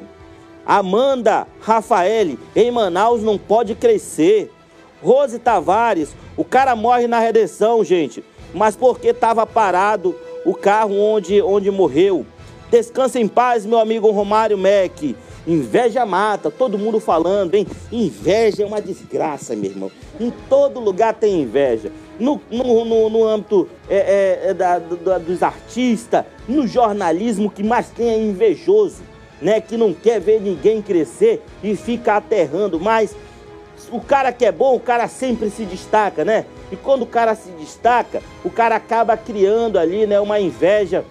Amanda 0.67 1.47
Rafael, 1.61 2.37
em 2.55 2.71
Manaus 2.71 3.23
não 3.23 3.39
pode 3.39 3.75
crescer. 3.75 4.51
Rose 5.03 5.39
Tavares, 5.39 6.15
o 6.37 6.45
cara 6.45 6.75
morre 6.75 7.07
na 7.07 7.19
redenção, 7.19 7.85
gente, 7.85 8.25
mas 8.55 8.75
porque 8.75 9.09
estava 9.09 9.47
parado 9.47 10.15
o 10.45 10.55
carro 10.55 10.99
onde, 10.99 11.43
onde 11.43 11.71
morreu. 11.71 12.25
Descansa 12.71 13.21
em 13.21 13.29
paz, 13.29 13.67
meu 13.67 13.79
amigo 13.79 14.11
Romário 14.11 14.59
Mac. 14.59 15.15
Inveja 15.47 16.07
mata, 16.07 16.51
todo 16.51 16.79
mundo 16.79 16.99
falando, 16.99 17.55
hein? 17.55 17.67
Inveja 17.93 18.63
é 18.63 18.67
uma 18.67 18.81
desgraça, 18.81 19.55
meu 19.55 19.71
irmão. 19.71 19.91
Em 20.19 20.33
todo 20.49 20.81
lugar 20.81 21.13
tem 21.15 21.43
inveja. 21.43 21.93
No, 22.19 22.41
no, 22.51 22.85
no, 22.85 23.11
no 23.11 23.25
âmbito 23.25 23.69
é, 23.89 23.97
é, 23.97 24.51
é 24.51 24.55
da, 24.55 24.79
da, 24.79 25.19
dos 25.19 25.43
artistas, 25.43 26.25
no 26.49 26.67
jornalismo, 26.67 27.51
que 27.51 27.63
mais 27.63 27.91
tem 27.91 28.09
é 28.09 28.19
invejoso, 28.19 29.03
né? 29.45 29.61
Que 29.61 29.77
não 29.77 29.95
quer 29.95 30.21
ver 30.21 30.41
ninguém 30.41 30.83
crescer 30.83 31.41
e 31.63 31.77
fica 31.77 32.17
aterrando. 32.17 32.81
Mas 32.81 33.15
o 33.93 34.01
cara 34.01 34.33
que 34.33 34.45
é 34.45 34.51
bom, 34.51 34.75
o 34.75 34.81
cara 34.81 35.07
sempre 35.07 35.51
se 35.51 35.65
destaca, 35.65 36.25
né? 36.25 36.47
E 36.73 36.77
quando 36.77 37.03
o 37.03 37.07
cara 37.07 37.37
se 37.37 37.51
destaca, 37.51 38.21
o 38.43 38.51
cara 38.51 38.75
acaba 38.75 39.17
criando 39.17 39.79
ali, 39.79 40.07
né? 40.07 40.19
Uma 40.19 40.41
inveja, 40.41 41.05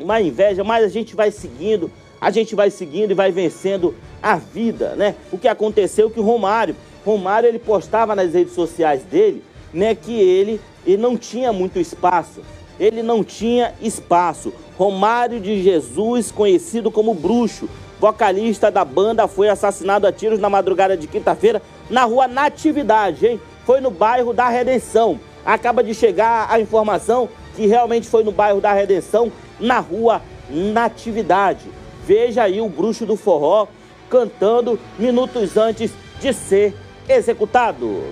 uma 0.00 0.20
inveja, 0.20 0.64
mas 0.64 0.84
a 0.84 0.88
gente 0.88 1.14
vai 1.14 1.30
seguindo 1.30 1.88
a 2.22 2.30
gente 2.30 2.54
vai 2.54 2.70
seguindo 2.70 3.10
e 3.10 3.14
vai 3.14 3.32
vencendo 3.32 3.96
a 4.22 4.36
vida, 4.36 4.94
né? 4.94 5.16
O 5.32 5.36
que 5.36 5.48
aconteceu 5.48 6.08
que 6.08 6.20
o 6.20 6.22
Romário, 6.22 6.76
Romário 7.04 7.48
ele 7.48 7.58
postava 7.58 8.14
nas 8.14 8.32
redes 8.32 8.54
sociais 8.54 9.02
dele, 9.02 9.42
né, 9.74 9.92
que 9.96 10.12
ele, 10.20 10.60
ele 10.86 11.02
não 11.02 11.16
tinha 11.16 11.52
muito 11.52 11.80
espaço. 11.80 12.40
Ele 12.78 13.02
não 13.02 13.24
tinha 13.24 13.74
espaço. 13.82 14.52
Romário 14.82 15.38
de 15.38 15.62
Jesus, 15.62 16.32
conhecido 16.32 16.90
como 16.90 17.14
Bruxo, 17.14 17.68
vocalista 18.00 18.68
da 18.68 18.84
banda, 18.84 19.28
foi 19.28 19.48
assassinado 19.48 20.08
a 20.08 20.12
tiros 20.12 20.40
na 20.40 20.50
madrugada 20.50 20.96
de 20.96 21.06
quinta-feira 21.06 21.62
na 21.88 22.02
rua 22.02 22.26
Natividade, 22.26 23.24
hein? 23.24 23.40
Foi 23.64 23.80
no 23.80 23.92
bairro 23.92 24.32
da 24.32 24.48
Redenção. 24.48 25.20
Acaba 25.46 25.84
de 25.84 25.94
chegar 25.94 26.48
a 26.50 26.58
informação 26.58 27.28
que 27.54 27.64
realmente 27.64 28.08
foi 28.08 28.24
no 28.24 28.32
bairro 28.32 28.60
da 28.60 28.72
Redenção, 28.72 29.30
na 29.60 29.78
rua 29.78 30.20
Natividade. 30.50 31.70
Veja 32.04 32.42
aí 32.42 32.60
o 32.60 32.68
bruxo 32.68 33.06
do 33.06 33.16
forró 33.16 33.68
cantando 34.10 34.80
minutos 34.98 35.56
antes 35.56 35.92
de 36.20 36.32
ser 36.32 36.74
executado. 37.08 38.02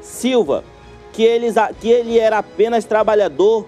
Silva, 0.00 0.64
que, 1.12 1.26
que 1.80 1.90
ele 1.90 2.18
era 2.18 2.38
apenas 2.38 2.84
trabalhador 2.84 3.66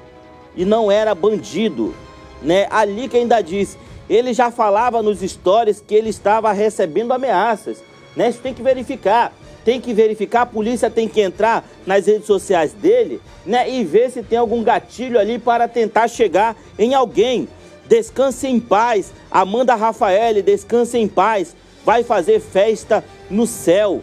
e 0.56 0.64
não 0.64 0.90
era 0.90 1.14
bandido. 1.14 1.94
Né? 2.42 2.66
A 2.70 2.85
Lica 2.85 3.16
ainda 3.16 3.40
diz, 3.40 3.76
ele 4.09 4.33
já 4.33 4.50
falava 4.50 5.02
nos 5.02 5.20
stories 5.20 5.83
que 5.87 5.94
ele 5.94 6.11
estava 6.11 6.52
recebendo 6.52 7.12
ameaças. 7.12 7.83
Né? 8.16 8.28
Isso 8.28 8.40
tem 8.40 8.54
que 8.54 8.62
verificar. 8.62 9.33
Tem 9.64 9.78
que 9.80 9.92
verificar, 9.92 10.42
a 10.42 10.46
polícia 10.46 10.88
tem 10.88 11.06
que 11.06 11.20
entrar 11.20 11.68
nas 11.87 12.06
redes 12.06 12.26
sociais 12.26 12.72
dele 12.72 13.20
né? 13.44 13.70
e 13.70 13.85
ver 13.85 14.11
se 14.11 14.22
tem 14.22 14.38
algum 14.38 14.62
gatilho 14.62 15.18
ali 15.18 15.38
para 15.38 15.68
tentar 15.68 16.09
chegar 16.09 16.56
em 16.78 16.94
alguém. 16.94 17.46
Descanse 17.87 18.46
em 18.46 18.59
paz. 18.59 19.12
Amanda 19.30 19.74
Rafael, 19.74 20.42
descanse 20.42 20.96
em 20.96 21.06
paz. 21.06 21.54
Vai 21.85 22.02
fazer 22.02 22.40
festa 22.40 23.04
no 23.28 23.46
céu. 23.46 24.00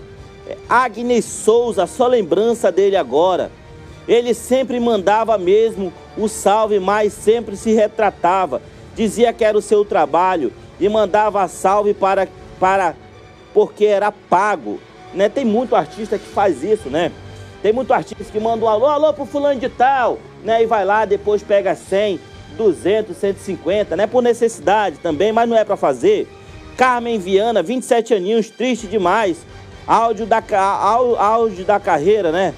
Agnes 0.70 1.26
Souza, 1.26 1.88
só 1.88 2.08
lembrança 2.08 2.72
dele 2.72 2.96
agora. 2.96 3.52
Ele 4.08 4.34
sempre 4.34 4.80
mandava 4.80 5.38
mesmo 5.38 5.92
o 6.18 6.28
salve, 6.28 6.80
mas 6.80 7.12
sempre 7.14 7.58
se 7.58 7.74
retratava. 7.74 8.62
Dizia 8.96 9.34
que 9.34 9.44
era 9.44 9.58
o 9.58 9.62
seu 9.62 9.84
trabalho 9.84 10.54
e 10.80 10.88
mandava 10.88 11.48
salve 11.48 11.94
para, 11.94 12.28
para 12.60 12.96
porque 13.54 13.86
era 13.86 14.12
pago. 14.12 14.80
Né? 15.14 15.30
Tem 15.30 15.44
muito 15.44 15.76
artista 15.76 16.18
que 16.18 16.28
faz 16.28 16.64
isso, 16.64 16.90
né? 16.90 17.12
Tem 17.62 17.74
muito 17.74 17.92
artista 17.92 18.32
que 18.32 18.40
manda 18.40 18.64
um 18.64 18.68
alô, 18.68 18.86
alô 18.86 19.14
pro 19.14 19.26
fulano 19.26 19.60
de 19.60 19.68
tal, 19.68 20.20
né? 20.44 20.62
E 20.62 20.66
vai 20.66 20.86
lá, 20.86 21.06
depois 21.06 21.42
pega 21.42 21.76
100, 21.76 22.20
200, 22.56 23.18
150, 23.18 23.96
né? 23.96 24.06
Por 24.06 24.22
necessidade 24.22 24.98
também, 25.00 25.32
mas 25.32 25.50
não 25.50 25.58
é 25.58 25.64
para 25.64 25.76
fazer. 25.76 26.28
Carmen 26.78 27.18
Viana, 27.18 27.64
27 27.64 28.14
aninhos, 28.14 28.50
triste 28.50 28.86
demais. 28.86 29.38
Áudio 29.88 30.26
da, 30.26 30.43
áudio 30.52 31.63
da 31.63 31.80
carreira, 31.80 32.30
né? 32.30 32.54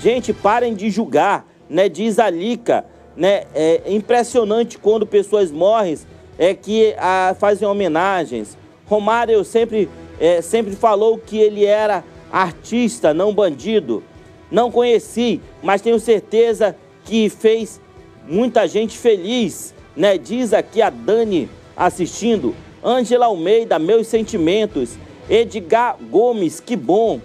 Gente, 0.00 0.32
parem 0.32 0.74
de 0.74 0.90
julgar, 0.90 1.44
né? 1.68 1.88
Diz 1.88 2.20
a 2.20 2.30
Lica, 2.30 2.84
né? 3.16 3.44
É 3.52 3.82
impressionante 3.86 4.78
quando 4.78 5.04
pessoas 5.04 5.50
morrem, 5.50 5.98
é 6.38 6.54
que 6.54 6.94
a, 6.98 7.34
fazem 7.36 7.66
homenagens. 7.66 8.56
Romário 8.86 9.44
sempre, 9.44 9.88
é, 10.20 10.40
sempre 10.40 10.76
falou 10.76 11.18
que 11.18 11.36
ele 11.36 11.64
era 11.64 12.04
artista, 12.30 13.12
não 13.12 13.34
bandido. 13.34 14.02
Não 14.48 14.70
conheci, 14.70 15.40
mas 15.62 15.80
tenho 15.80 15.98
certeza 15.98 16.76
que 17.04 17.28
fez 17.28 17.80
muita 18.28 18.68
gente 18.68 18.96
feliz, 18.96 19.74
né? 19.96 20.16
Diz 20.16 20.52
aqui 20.52 20.80
a 20.80 20.90
Dani 20.90 21.50
assistindo. 21.76 22.54
Ângela 22.84 23.26
Almeida, 23.26 23.78
meus 23.78 24.06
sentimentos. 24.06 24.96
Edgar 25.28 25.96
Gomes, 26.10 26.60
que 26.60 26.76
bom. 26.76 27.20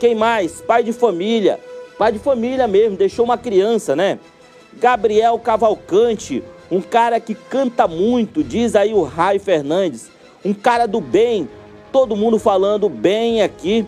Quem 0.00 0.14
mais? 0.14 0.60
Pai 0.60 0.82
de 0.82 0.92
família. 0.92 1.58
Pai 1.98 2.12
de 2.12 2.18
família 2.18 2.66
mesmo, 2.68 2.96
deixou 2.96 3.24
uma 3.24 3.36
criança, 3.36 3.96
né? 3.96 4.18
Gabriel 4.74 5.38
Cavalcante, 5.38 6.42
um 6.70 6.80
cara 6.80 7.18
que 7.18 7.34
canta 7.34 7.88
muito, 7.88 8.44
diz 8.44 8.76
aí 8.76 8.94
o 8.94 9.02
Raio 9.02 9.40
Fernandes. 9.40 10.10
Um 10.44 10.54
cara 10.54 10.86
do 10.86 11.00
bem, 11.00 11.48
todo 11.90 12.14
mundo 12.14 12.38
falando 12.38 12.88
bem 12.88 13.42
aqui 13.42 13.84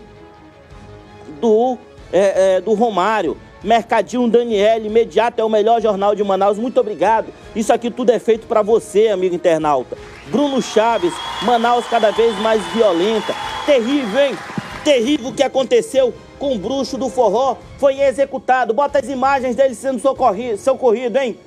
do, 1.39 1.77
é, 2.11 2.55
é, 2.55 2.61
do 2.61 2.73
Romário. 2.73 3.37
Mercadinho 3.63 4.27
Daniel, 4.27 4.85
imediato 4.85 5.39
é 5.39 5.43
o 5.43 5.49
melhor 5.49 5.81
jornal 5.81 6.15
de 6.15 6.23
Manaus. 6.23 6.57
Muito 6.57 6.79
obrigado. 6.79 7.27
Isso 7.55 7.71
aqui 7.71 7.91
tudo 7.91 8.11
é 8.11 8.19
feito 8.19 8.47
para 8.47 8.61
você, 8.61 9.09
amigo 9.09 9.35
internauta. 9.35 9.97
Bruno 10.27 10.61
Chaves, 10.61 11.13
Manaus 11.43 11.85
cada 11.87 12.11
vez 12.11 12.37
mais 12.39 12.63
violenta. 12.73 13.35
Terrível, 13.65 14.19
hein? 14.19 14.37
Terrível 14.83 15.29
o 15.29 15.33
que 15.33 15.43
aconteceu 15.43 16.11
com 16.39 16.55
o 16.55 16.57
bruxo 16.57 16.97
do 16.97 17.07
forró. 17.07 17.57
Foi 17.77 17.99
executado. 17.99 18.73
Bota 18.73 18.97
as 18.97 19.09
imagens 19.09 19.55
dele 19.55 19.75
sendo 19.75 19.99
socorrido, 19.99 20.57
socorrido 20.57 21.19
hein? 21.19 21.37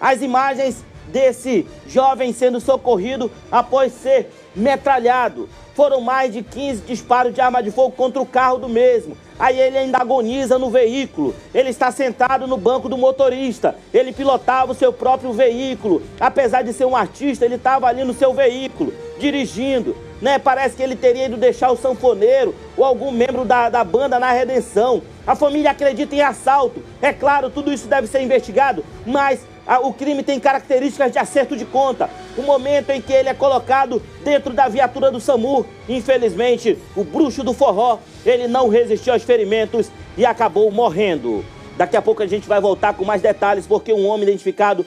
As 0.00 0.22
imagens 0.22 0.84
desse 1.08 1.66
jovem 1.88 2.32
sendo 2.32 2.60
socorrido 2.60 3.30
após 3.50 3.92
ser 3.92 4.30
metralhado. 4.54 5.48
Foram 5.74 6.00
mais 6.00 6.32
de 6.32 6.42
15 6.42 6.82
disparos 6.82 7.34
de 7.34 7.40
arma 7.40 7.62
de 7.62 7.70
fogo 7.70 7.92
contra 7.96 8.22
o 8.22 8.26
carro 8.26 8.58
do 8.58 8.68
mesmo. 8.68 9.16
Aí 9.38 9.58
ele 9.58 9.76
ainda 9.76 9.98
agoniza 9.98 10.58
no 10.58 10.70
veículo. 10.70 11.34
Ele 11.52 11.70
está 11.70 11.90
sentado 11.90 12.46
no 12.46 12.56
banco 12.56 12.88
do 12.88 12.96
motorista. 12.96 13.74
Ele 13.92 14.12
pilotava 14.12 14.70
o 14.70 14.74
seu 14.74 14.92
próprio 14.92 15.32
veículo. 15.32 16.02
Apesar 16.20 16.62
de 16.62 16.72
ser 16.72 16.84
um 16.84 16.94
artista, 16.94 17.44
ele 17.44 17.56
estava 17.56 17.88
ali 17.88 18.04
no 18.04 18.14
seu 18.14 18.32
veículo, 18.32 18.94
dirigindo. 19.18 19.96
Né? 20.22 20.38
Parece 20.38 20.76
que 20.76 20.82
ele 20.82 20.94
teria 20.94 21.26
ido 21.26 21.36
deixar 21.36 21.72
o 21.72 21.76
sanfoneiro 21.76 22.54
ou 22.76 22.84
algum 22.84 23.10
membro 23.10 23.44
da, 23.44 23.68
da 23.68 23.82
banda 23.82 24.20
na 24.20 24.30
redenção. 24.30 25.02
A 25.26 25.34
família 25.34 25.72
acredita 25.72 26.14
em 26.14 26.22
assalto. 26.22 26.82
É 27.02 27.12
claro, 27.12 27.50
tudo 27.50 27.72
isso 27.72 27.88
deve 27.88 28.06
ser 28.06 28.22
investigado, 28.22 28.84
mas 29.04 29.40
o 29.82 29.92
crime 29.92 30.22
tem 30.22 30.38
características 30.38 31.12
de 31.12 31.18
acerto 31.18 31.56
de 31.56 31.64
conta. 31.64 32.10
O 32.36 32.42
momento 32.42 32.90
em 32.90 33.00
que 33.00 33.12
ele 33.12 33.28
é 33.28 33.34
colocado 33.34 34.02
dentro 34.22 34.52
da 34.52 34.68
viatura 34.68 35.10
do 35.10 35.20
SAMU. 35.20 35.64
Infelizmente, 35.88 36.78
o 36.94 37.04
bruxo 37.04 37.42
do 37.42 37.52
forró, 37.52 37.98
ele 38.24 38.46
não 38.46 38.68
resistiu 38.68 39.12
aos 39.12 39.22
ferimentos 39.22 39.90
e 40.16 40.26
acabou 40.26 40.70
morrendo. 40.70 41.44
Daqui 41.76 41.96
a 41.96 42.02
pouco 42.02 42.22
a 42.22 42.26
gente 42.26 42.46
vai 42.46 42.60
voltar 42.60 42.94
com 42.94 43.04
mais 43.04 43.20
detalhes, 43.20 43.66
porque 43.66 43.92
um 43.92 44.06
homem 44.06 44.22
identificado 44.22 44.86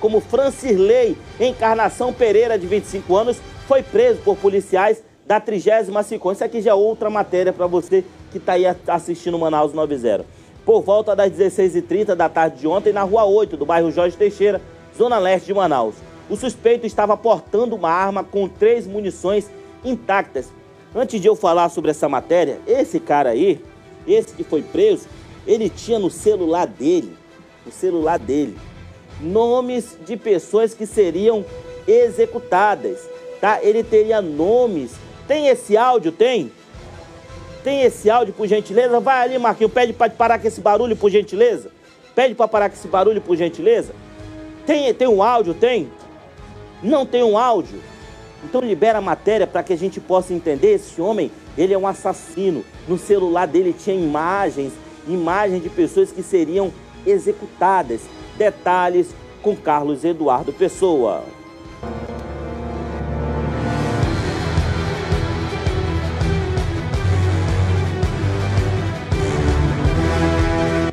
como 0.00 0.20
Francirley 0.20 1.18
Encarnação 1.38 2.12
Pereira, 2.12 2.58
de 2.58 2.66
25 2.66 3.14
anos, 3.14 3.36
foi 3.66 3.82
preso 3.82 4.20
por 4.24 4.36
policiais 4.36 5.02
da 5.26 5.38
35 5.38 6.32
Isso 6.32 6.42
aqui 6.42 6.62
já 6.62 6.70
é 6.70 6.74
outra 6.74 7.10
matéria 7.10 7.52
para 7.52 7.66
você 7.66 8.02
que 8.30 8.38
está 8.38 8.54
aí 8.54 8.64
assistindo 8.86 9.38
Manaus 9.38 9.74
90 9.74 10.24
por 10.68 10.82
volta 10.82 11.16
das 11.16 11.32
16h30 11.32 12.14
da 12.14 12.28
tarde 12.28 12.58
de 12.58 12.66
ontem 12.66 12.92
na 12.92 13.02
Rua 13.02 13.24
8 13.24 13.56
do 13.56 13.64
bairro 13.64 13.90
Jorge 13.90 14.18
Teixeira, 14.18 14.60
zona 14.94 15.16
leste 15.16 15.46
de 15.46 15.54
Manaus. 15.54 15.94
O 16.28 16.36
suspeito 16.36 16.86
estava 16.86 17.16
portando 17.16 17.74
uma 17.74 17.88
arma 17.88 18.22
com 18.22 18.46
três 18.46 18.86
munições 18.86 19.48
intactas. 19.82 20.52
Antes 20.94 21.22
de 21.22 21.26
eu 21.26 21.34
falar 21.34 21.70
sobre 21.70 21.90
essa 21.90 22.06
matéria, 22.06 22.60
esse 22.66 23.00
cara 23.00 23.30
aí, 23.30 23.64
esse 24.06 24.34
que 24.34 24.44
foi 24.44 24.60
preso, 24.60 25.08
ele 25.46 25.70
tinha 25.70 25.98
no 25.98 26.10
celular 26.10 26.66
dele, 26.66 27.16
no 27.64 27.72
celular 27.72 28.18
dele, 28.18 28.54
nomes 29.22 29.96
de 30.04 30.18
pessoas 30.18 30.74
que 30.74 30.84
seriam 30.84 31.46
executadas, 31.86 33.08
tá? 33.40 33.58
Ele 33.62 33.82
teria 33.82 34.20
nomes. 34.20 34.90
Tem 35.26 35.48
esse 35.48 35.78
áudio? 35.78 36.12
Tem? 36.12 36.52
Tem 37.68 37.82
esse 37.82 38.08
áudio, 38.08 38.32
por 38.32 38.46
gentileza? 38.46 38.98
Vai 38.98 39.22
ali, 39.22 39.38
Marquinhos, 39.38 39.70
pede 39.70 39.92
para 39.92 40.08
parar 40.08 40.38
com 40.38 40.48
esse 40.48 40.58
barulho, 40.58 40.96
por 40.96 41.10
gentileza. 41.10 41.70
Pede 42.14 42.34
para 42.34 42.48
parar 42.48 42.70
com 42.70 42.74
esse 42.74 42.88
barulho, 42.88 43.20
por 43.20 43.36
gentileza. 43.36 43.92
Tem, 44.64 44.94
tem 44.94 45.06
um 45.06 45.22
áudio? 45.22 45.52
Tem? 45.52 45.92
Não 46.82 47.04
tem 47.04 47.22
um 47.22 47.36
áudio? 47.36 47.78
Então 48.42 48.62
libera 48.62 48.96
a 48.96 49.02
matéria 49.02 49.46
para 49.46 49.62
que 49.62 49.74
a 49.74 49.76
gente 49.76 50.00
possa 50.00 50.32
entender. 50.32 50.76
Esse 50.76 50.98
homem, 50.98 51.30
ele 51.58 51.74
é 51.74 51.78
um 51.78 51.86
assassino. 51.86 52.64
No 52.88 52.96
celular 52.96 53.46
dele 53.46 53.76
tinha 53.78 53.94
imagens, 53.94 54.72
imagens 55.06 55.62
de 55.62 55.68
pessoas 55.68 56.10
que 56.10 56.22
seriam 56.22 56.72
executadas. 57.04 58.00
Detalhes 58.38 59.08
com 59.42 59.54
Carlos 59.54 60.04
Eduardo 60.04 60.54
Pessoa. 60.54 61.22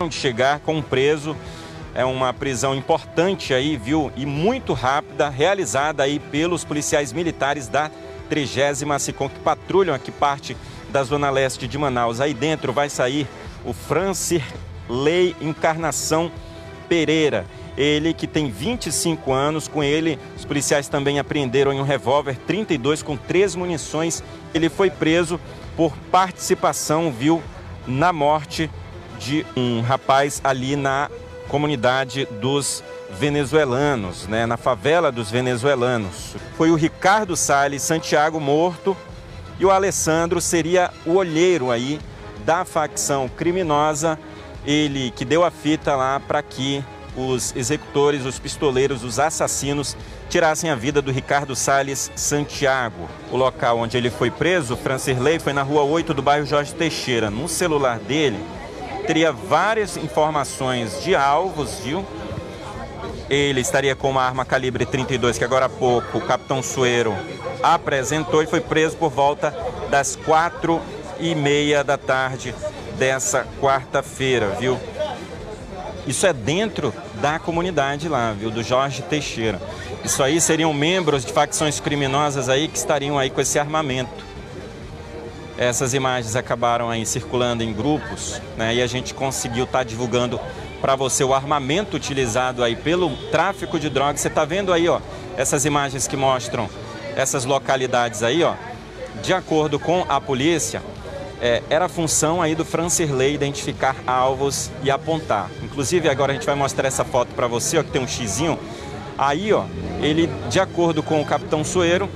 De 0.08 0.15
chegar 0.15 0.60
com 0.60 0.76
um 0.76 0.82
preso. 0.82 1.36
É 1.94 2.04
uma 2.04 2.34
prisão 2.34 2.76
importante 2.76 3.54
aí, 3.54 3.78
viu? 3.78 4.12
E 4.15 4.26
muito 4.26 4.74
rápida, 4.74 5.30
realizada 5.30 6.04
aí 6.04 6.20
pelos 6.20 6.65
policiais 6.65 7.13
militares 7.13 7.68
da 7.68 7.89
30 8.30 9.00
SICOM 9.00 9.30
que 9.30 9.39
patrulham 9.39 9.96
aqui 9.96 10.12
parte 10.12 10.58
da 10.89 11.04
zona 11.04 11.30
leste 11.30 11.68
de 11.68 11.78
Manaus. 11.78 12.20
Aí 12.20 12.34
dentro 12.34 12.74
vai 12.74 12.89
sair 12.89 13.28
o 13.63 13.74
Francis 13.74 14.41
Lei 14.89 15.36
Encarnação 15.41 16.32
Pereira. 16.88 17.46
Ele 17.78 18.13
que 18.13 18.28
tem 18.28 18.50
25 18.50 19.34
anos, 19.34 19.68
com 19.68 19.84
ele 19.84 20.18
os 20.38 20.46
policiais 20.46 20.88
também 20.88 21.20
apreenderam 21.20 21.74
um 21.74 21.84
revólver 21.84 22.38
32 22.48 23.04
com 23.04 23.18
três 23.18 23.56
munições. 23.56 24.24
Ele 24.54 24.70
foi 24.70 24.89
preso 24.89 25.39
por 25.76 25.94
participação, 26.12 27.12
viu, 27.12 27.44
na 27.86 28.13
morte 28.13 28.70
de 29.15 29.45
um 29.56 29.82
rapaz 29.82 30.41
ali 30.43 30.75
na 30.75 31.10
comunidade 31.47 32.28
dos 32.39 32.84
venezuelanos, 33.11 34.28
né, 34.28 34.45
na 34.45 34.57
favela 34.57 35.11
dos 35.11 35.32
venezuelanos. 35.32 36.36
Foi 36.57 36.72
o 36.72 36.76
Ricardo 36.76 37.36
Salles 37.36 37.82
Santiago 37.82 38.39
morto 38.39 38.95
e 39.59 39.66
o 39.66 39.72
Alessandro 39.72 40.41
seria 40.41 40.91
o 41.05 41.13
olheiro 41.13 41.72
aí 41.72 41.99
da 42.43 42.66
facção 42.66 43.30
criminosa, 43.30 44.20
ele 44.66 45.11
que 45.11 45.26
deu 45.26 45.43
a 45.43 45.51
fita 45.51 45.95
lá 45.95 46.20
para 46.20 46.41
que 46.43 46.84
os 47.16 47.55
executores, 47.55 48.26
os 48.26 48.38
pistoleiros, 48.38 49.03
os 49.03 49.20
assassinos 49.20 49.95
tirassem 50.30 50.70
a 50.70 50.76
vida 50.76 51.01
do 51.01 51.11
Ricardo 51.11 51.55
Salles 51.55 52.11
Santiago. 52.16 53.09
O 53.32 53.38
local 53.38 53.80
onde 53.80 53.95
ele 53.95 54.09
foi 54.09 54.30
preso, 54.30 54.76
Francirley, 54.76 55.39
foi 55.39 55.53
na 55.53 55.63
rua 55.63 55.84
8 55.84 56.13
do 56.13 56.22
bairro 56.22 56.45
Jorge 56.45 56.74
Teixeira. 56.74 57.30
No 57.30 57.47
celular 57.47 57.99
dele 57.99 58.38
teria 59.06 59.32
várias 59.32 59.95
informações 59.97 61.03
de 61.03 61.16
alvos, 61.16 61.80
viu? 61.80 62.06
Ele 63.30 63.62
estaria 63.62 63.95
com 63.95 64.10
uma 64.10 64.24
arma 64.24 64.45
calibre 64.45 64.86
32 64.86 65.38
que 65.38 65.43
agora 65.43 65.66
há 65.66 65.70
pouco 65.70 66.18
o 66.18 66.22
capitão 66.22 66.62
Sueiro 66.62 67.16
apresentou 67.64 68.43
e 68.43 68.47
foi 68.47 68.62
preso 68.62 68.95
por 68.97 69.10
volta 69.10 69.56
das 69.89 70.16
quatro 70.16 70.82
e 71.20 71.34
meia 71.34 71.84
da 71.84 71.97
tarde 71.97 72.53
dessa 72.97 73.45
quarta-feira, 73.60 74.49
viu? 74.60 74.78
Isso 76.06 76.28
é 76.28 76.34
dentro 76.34 76.93
da 77.16 77.39
comunidade 77.39 78.08
lá, 78.08 78.32
viu? 78.32 78.51
Do 78.51 78.62
Jorge 78.62 79.01
Teixeira. 79.01 79.60
Isso 80.03 80.22
aí 80.22 80.39
seriam 80.39 80.72
membros 80.72 81.26
de 81.26 81.34
facções 81.34 81.80
criminosas 81.80 82.47
aí 82.47 82.68
que 82.68 82.78
estariam 82.78 83.18
aí 83.18 83.30
com 83.30 83.41
esse 83.41 83.58
armamento. 83.58 84.35
Essas 85.58 85.93
imagens 85.93 86.36
acabaram 86.36 86.89
aí 86.89 87.06
circulando 87.06 87.64
em 87.64 87.72
grupos 87.72 88.41
né, 88.58 88.76
e 88.76 88.82
a 88.82 88.88
gente 88.88 89.14
conseguiu 89.14 89.64
estar 89.64 89.80
tá 89.80 89.84
divulgando 89.84 90.39
para 90.82 90.95
você 90.95 91.24
o 91.24 91.34
armamento 91.34 91.95
utilizado 91.95 92.64
aí 92.64 92.76
pelo 92.76 93.16
tráfico 93.32 93.80
de 93.80 93.89
drogas. 93.89 94.22
Você 94.22 94.28
está 94.28 94.43
vendo 94.43 94.74
aí, 94.74 94.88
ó, 94.89 94.99
essas 95.38 95.66
imagens 95.66 96.08
que 96.08 96.18
mostram 96.18 96.70
essas 97.16 97.45
localidades 97.45 98.22
aí, 98.22 98.43
ó. 98.43 98.53
De 99.24 99.34
acordo 99.34 99.80
com 99.80 100.06
a 100.10 100.20
polícia, 100.20 100.84
é, 101.41 101.64
era 101.70 101.88
função 101.88 102.41
aí 102.41 102.53
do 102.53 102.66
Francirley 102.66 103.34
identificar 103.34 103.95
alvos 104.06 104.70
e 104.84 104.91
apontar. 104.91 105.49
Inclusive 105.64 106.10
agora 106.10 106.34
a 106.34 106.36
gente 106.36 106.45
vai 106.45 106.56
mostrar 106.56 106.88
essa 106.88 107.06
foto 107.06 107.34
para 107.34 107.47
você, 107.47 107.78
ó, 107.78 107.84
que 107.84 107.91
tem 107.91 108.01
um 108.01 108.08
xizinho. 108.08 108.60
Aí, 109.18 109.53
ó, 109.53 109.64
ele, 110.01 110.30
de 110.49 110.60
acordo 110.60 111.01
com 111.01 111.22
o 111.22 111.26
capitão 111.26 111.64
Sueiro, 111.64 112.10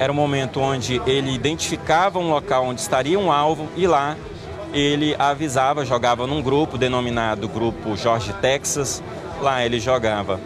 era 0.00 0.10
o 0.10 0.14
momento 0.14 0.60
onde 0.60 0.98
ele 1.06 1.30
identificava 1.30 2.18
um 2.18 2.30
local 2.30 2.64
onde 2.64 2.80
estaria 2.80 3.18
um 3.18 3.30
alvo 3.30 3.68
e 3.76 3.86
lá 3.86 4.16
ele 4.72 5.14
avisava, 5.18 5.84
jogava 5.84 6.26
num 6.26 6.40
grupo 6.40 6.78
denominado 6.78 7.46
Grupo 7.46 7.94
Jorge 7.98 8.32
Texas. 8.40 9.02
Lá 9.42 9.62
ele 9.62 9.78
jogava 9.78 10.40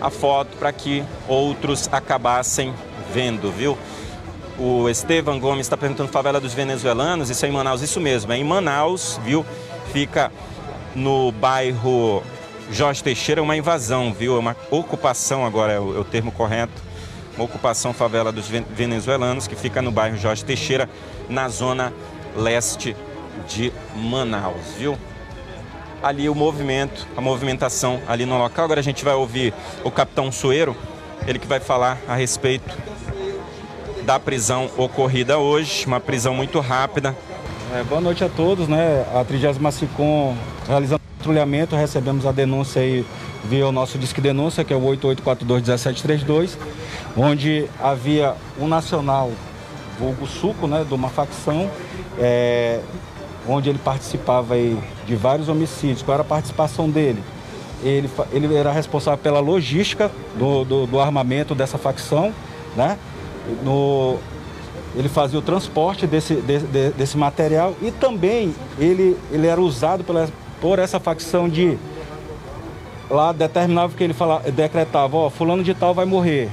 a 0.00 0.10
foto 0.10 0.56
para 0.56 0.72
que 0.72 1.04
outros 1.28 1.88
acabassem 1.92 2.74
vendo, 3.14 3.52
viu? 3.52 3.78
O 4.58 4.88
Estevam 4.88 5.38
Gomes 5.38 5.66
está 5.66 5.76
perguntando 5.76 6.10
favela 6.10 6.40
dos 6.40 6.52
venezuelanos, 6.52 7.30
isso 7.30 7.46
é 7.46 7.48
em 7.48 7.52
Manaus, 7.52 7.82
isso 7.82 8.00
mesmo, 8.00 8.32
é 8.32 8.36
em 8.36 8.42
Manaus, 8.42 9.20
viu? 9.22 9.46
Fica 9.92 10.32
no 10.92 11.30
bairro 11.30 12.20
Jorge 12.72 13.00
Teixeira, 13.00 13.40
uma 13.40 13.56
invasão, 13.56 14.12
viu? 14.12 14.34
É 14.34 14.40
uma 14.40 14.56
ocupação 14.72 15.46
agora 15.46 15.72
é 15.72 15.78
o, 15.78 15.96
é 15.96 16.00
o 16.00 16.04
termo 16.04 16.32
correto. 16.32 16.87
Ocupação 17.38 17.92
favela 17.92 18.32
dos 18.32 18.48
venezuelanos 18.48 19.46
que 19.46 19.54
fica 19.54 19.80
no 19.80 19.90
bairro 19.90 20.16
Jorge 20.16 20.44
Teixeira, 20.44 20.88
na 21.28 21.48
zona 21.48 21.92
leste 22.36 22.96
de 23.48 23.72
Manaus, 23.94 24.74
viu? 24.76 24.98
Ali 26.02 26.28
o 26.28 26.34
movimento, 26.34 27.06
a 27.16 27.20
movimentação 27.20 28.00
ali 28.06 28.24
no 28.24 28.38
local. 28.38 28.64
Agora 28.64 28.80
a 28.80 28.82
gente 28.82 29.04
vai 29.04 29.14
ouvir 29.14 29.52
o 29.82 29.90
capitão 29.90 30.30
Sueiro, 30.30 30.76
ele 31.26 31.38
que 31.38 31.46
vai 31.46 31.60
falar 31.60 31.98
a 32.08 32.14
respeito 32.14 32.76
da 34.02 34.18
prisão 34.18 34.70
ocorrida 34.76 35.38
hoje, 35.38 35.84
uma 35.86 36.00
prisão 36.00 36.34
muito 36.34 36.60
rápida. 36.60 37.14
É, 37.74 37.82
boa 37.82 38.00
noite 38.00 38.24
a 38.24 38.28
todos, 38.28 38.66
né? 38.66 39.04
A 39.14 39.24
30 39.24 39.70
SICOM 39.70 40.34
realizando 40.66 41.02
patrulhamento, 41.18 41.76
recebemos 41.76 42.24
a 42.24 42.32
denúncia 42.32 42.80
aí 42.80 43.04
via 43.44 43.66
o 43.66 43.72
nosso 43.72 43.98
disque 43.98 44.20
denúncia, 44.20 44.64
que 44.64 44.72
é 44.72 44.76
o 44.76 44.80
88421732, 44.80 46.56
onde 47.18 47.68
havia 47.82 48.34
um 48.58 48.68
nacional, 48.68 49.32
vulgo 49.98 50.26
suco, 50.26 50.68
né, 50.68 50.84
de 50.86 50.94
uma 50.94 51.08
facção, 51.08 51.68
é, 52.18 52.80
onde 53.46 53.68
ele 53.68 53.78
participava 53.78 54.54
aí 54.54 54.78
de 55.04 55.16
vários 55.16 55.48
homicídios. 55.48 56.02
Qual 56.02 56.14
era 56.14 56.22
a 56.22 56.26
participação 56.26 56.88
dele? 56.88 57.22
Ele, 57.82 58.08
ele 58.32 58.54
era 58.54 58.70
responsável 58.70 59.18
pela 59.18 59.40
logística 59.40 60.10
do, 60.36 60.64
do, 60.64 60.86
do 60.86 61.00
armamento 61.00 61.54
dessa 61.54 61.78
facção, 61.78 62.32
né? 62.76 62.98
No, 63.64 64.18
ele 64.94 65.08
fazia 65.08 65.38
o 65.38 65.42
transporte 65.42 66.06
desse, 66.06 66.34
de, 66.34 66.58
de, 66.58 66.90
desse 66.90 67.16
material 67.16 67.74
e 67.80 67.90
também 67.90 68.54
ele, 68.78 69.16
ele 69.30 69.46
era 69.46 69.60
usado 69.60 70.04
pela, 70.04 70.28
por 70.60 70.78
essa 70.78 71.00
facção 71.00 71.48
de 71.48 71.78
lá 73.08 73.32
determinava 73.32 73.96
que 73.96 74.04
ele 74.04 74.12
falava, 74.12 74.50
decretava, 74.50 75.16
ó, 75.16 75.30
fulano 75.30 75.62
de 75.62 75.72
tal 75.72 75.94
vai 75.94 76.04
morrer. 76.04 76.50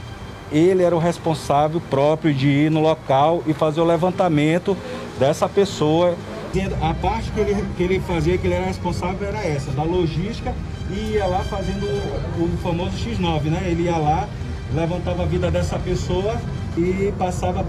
Ele 0.52 0.84
era 0.84 0.96
o 0.96 1.00
responsável 1.00 1.82
próprio 1.89 2.34
de 2.34 2.48
ir 2.48 2.72
no 2.72 2.82
local 2.82 3.43
e 3.48 3.54
fazer 3.54 3.82
o 3.82 3.86
levantamento 3.86 4.78
dessa 5.20 5.50
pessoa. 5.50 6.16
A 6.82 6.93
parte 6.93 7.32
que 7.32 7.39
ele, 7.39 7.66
que 7.76 7.84
ele 7.84 8.00
fazia, 8.00 8.38
que 8.38 8.48
ele 8.48 8.54
era 8.54 8.66
responsável, 8.66 9.28
era 9.28 9.46
essa, 9.46 9.72
da 9.72 9.84
logística, 9.84 10.54
e 10.89 11.14
ia 11.14 11.26
lá 11.26 11.39
fazendo 11.39 11.86
o, 11.86 12.43
o 12.43 12.58
famoso 12.58 12.91
X9, 12.98 13.43
né? 13.46 13.64
Ele 13.66 13.84
ia 13.84 13.98
lá, 13.98 14.30
levantava 14.74 15.24
a 15.24 15.26
vida 15.26 15.52
dessa 15.52 15.78
pessoa 15.78 16.38
e 16.78 17.14
passava 17.18 17.64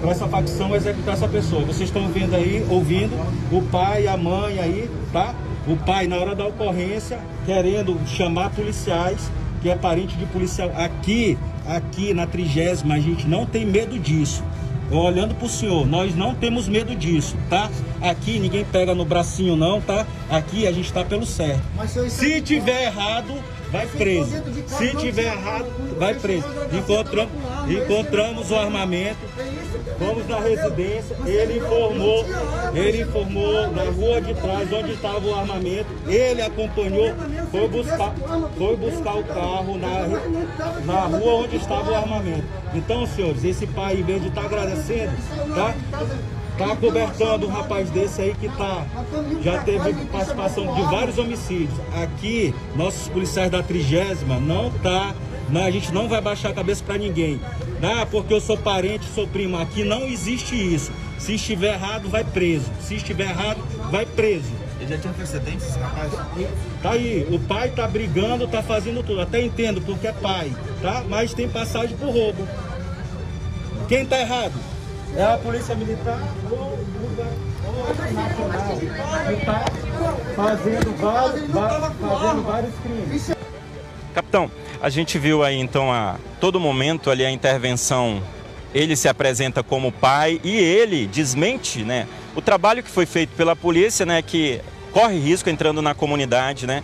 para 0.00 0.10
essa 0.10 0.26
facção 0.26 0.74
executar 0.74 1.14
essa 1.14 1.28
pessoa. 1.28 1.62
Vocês 1.62 1.88
estão 1.88 2.08
vendo 2.08 2.34
aí, 2.34 2.64
ouvindo, 2.68 3.14
o 3.52 3.62
pai 3.62 4.06
a 4.06 4.16
mãe 4.16 4.58
aí, 4.58 4.90
tá? 5.12 5.34
O 5.66 5.76
pai, 5.76 6.06
na 6.06 6.16
hora 6.16 6.34
da 6.34 6.46
ocorrência, 6.46 7.18
querendo 7.44 7.98
chamar 8.06 8.50
policiais, 8.50 9.30
que 9.60 9.68
é 9.68 9.74
parente 9.74 10.16
de 10.16 10.24
policial. 10.26 10.70
Aqui, 10.76 11.36
aqui 11.68 12.14
na 12.14 12.26
trigésima, 12.26 12.94
a 12.94 13.00
gente 13.00 13.26
não 13.26 13.44
tem 13.46 13.64
medo 13.64 13.98
disso. 13.98 14.42
Olhando 14.90 15.34
para 15.34 15.46
o 15.46 15.48
senhor, 15.48 15.84
nós 15.84 16.14
não 16.14 16.32
temos 16.32 16.68
medo 16.68 16.94
disso, 16.94 17.36
tá? 17.50 17.68
Aqui 18.00 18.38
ninguém 18.38 18.64
pega 18.64 18.94
no 18.94 19.04
bracinho 19.04 19.56
não, 19.56 19.80
tá? 19.80 20.06
Aqui 20.30 20.64
a 20.66 20.70
gente 20.70 20.86
está 20.86 21.04
pelo 21.04 21.26
certo. 21.26 21.60
Se 22.08 22.40
tiver 22.40 22.84
errado, 22.84 23.34
vai 23.72 23.86
preso. 23.86 24.30
Se 24.68 24.94
tiver 24.96 25.24
errado, 25.24 25.66
vai 25.98 26.14
preso. 26.14 26.46
Encontramos, 26.72 27.32
encontramos 27.68 28.50
o 28.52 28.56
armamento, 28.56 29.18
Vamos 29.98 30.28
na 30.28 30.38
residência, 30.40 31.16
ele 31.24 31.58
informou, 31.58 32.24
ele 32.74 33.02
informou 33.02 33.70
na 33.72 33.84
rua 33.84 34.20
de 34.20 34.34
trás 34.34 34.72
onde 34.72 34.92
estava 34.92 35.26
o 35.26 35.34
armamento, 35.34 35.86
ele 36.06 36.42
acompanhou, 36.42 37.14
foi 37.50 37.68
buscar, 37.68 38.14
foi 38.56 38.76
buscar 38.76 39.14
o 39.16 39.24
carro 39.24 39.78
na, 39.78 40.84
na 40.84 41.00
rua 41.06 41.44
onde 41.44 41.56
estava 41.56 41.90
o 41.90 41.94
armamento. 41.94 42.44
Então, 42.74 43.06
senhores, 43.06 43.42
esse 43.44 43.66
pai, 43.66 43.96
em 43.96 44.02
vez 44.02 44.20
de 44.20 44.28
estar 44.28 44.42
tá 44.42 44.46
agradecendo, 44.46 45.12
tá? 45.54 45.74
Tá 46.58 46.74
cobertando 46.74 47.46
um 47.46 47.50
rapaz 47.50 47.90
desse 47.90 48.22
aí 48.22 48.34
que 48.34 48.48
tá, 48.48 48.86
já 49.42 49.62
teve 49.62 49.92
participação 50.06 50.74
de 50.74 50.82
vários 50.82 51.18
homicídios. 51.18 51.78
Aqui, 52.02 52.54
nossos 52.74 53.08
policiais 53.08 53.50
da 53.50 53.62
trigésima 53.62 54.40
não 54.40 54.70
tá 54.70 55.14
não, 55.48 55.64
a 55.64 55.70
gente 55.70 55.92
não 55.92 56.08
vai 56.08 56.20
baixar 56.20 56.50
a 56.50 56.54
cabeça 56.54 56.82
para 56.84 56.98
ninguém. 56.98 57.40
Ah, 57.82 58.06
porque 58.10 58.32
eu 58.32 58.40
sou 58.40 58.56
parente, 58.56 59.04
sou 59.14 59.26
primo. 59.26 59.58
Aqui 59.58 59.84
não 59.84 60.04
existe 60.06 60.54
isso. 60.54 60.92
Se 61.18 61.34
estiver 61.34 61.74
errado, 61.74 62.08
vai 62.08 62.24
preso. 62.24 62.70
Se 62.80 62.96
estiver 62.96 63.30
errado, 63.30 63.58
vai 63.90 64.06
preso. 64.06 64.52
Ele 64.80 64.90
já 64.90 64.98
tinha 64.98 65.12
antecedentes, 65.12 65.74
rapaz? 65.76 66.12
Tá 66.82 66.90
aí, 66.90 67.26
o 67.30 67.38
pai 67.38 67.70
tá 67.70 67.86
brigando, 67.86 68.46
tá 68.46 68.62
fazendo 68.62 69.02
tudo. 69.02 69.20
Até 69.20 69.42
entendo 69.42 69.80
porque 69.80 70.06
é 70.06 70.12
pai, 70.12 70.52
tá? 70.82 71.04
Mas 71.08 71.32
tem 71.32 71.48
passagem 71.48 71.96
por 71.96 72.10
roubo. 72.10 72.46
Quem 73.88 74.04
tá 74.04 74.20
errado? 74.20 74.54
É 75.16 75.24
a 75.24 75.38
polícia 75.38 75.74
militar 75.74 76.20
ou 76.50 76.78
o 76.78 78.12
nacional 78.12 78.76
que 78.78 79.46
tá 79.46 79.64
fazendo 80.34 80.96
vários, 80.98 81.50
fazendo 81.50 82.42
vários 82.42 82.74
crimes. 82.82 83.35
Capitão, 84.16 84.50
a 84.80 84.88
gente 84.88 85.18
viu 85.18 85.44
aí 85.44 85.60
então 85.60 85.92
a 85.92 86.16
todo 86.40 86.58
momento 86.58 87.10
ali 87.10 87.22
a 87.22 87.30
intervenção. 87.30 88.22
Ele 88.74 88.96
se 88.96 89.10
apresenta 89.10 89.62
como 89.62 89.92
pai 89.92 90.40
e 90.42 90.56
ele 90.56 91.06
desmente, 91.06 91.84
né, 91.84 92.06
o 92.34 92.40
trabalho 92.40 92.82
que 92.82 92.88
foi 92.88 93.04
feito 93.04 93.36
pela 93.36 93.54
polícia, 93.54 94.06
né, 94.06 94.22
que 94.22 94.58
corre 94.90 95.18
risco 95.18 95.50
entrando 95.50 95.82
na 95.82 95.92
comunidade, 95.92 96.66
né, 96.66 96.82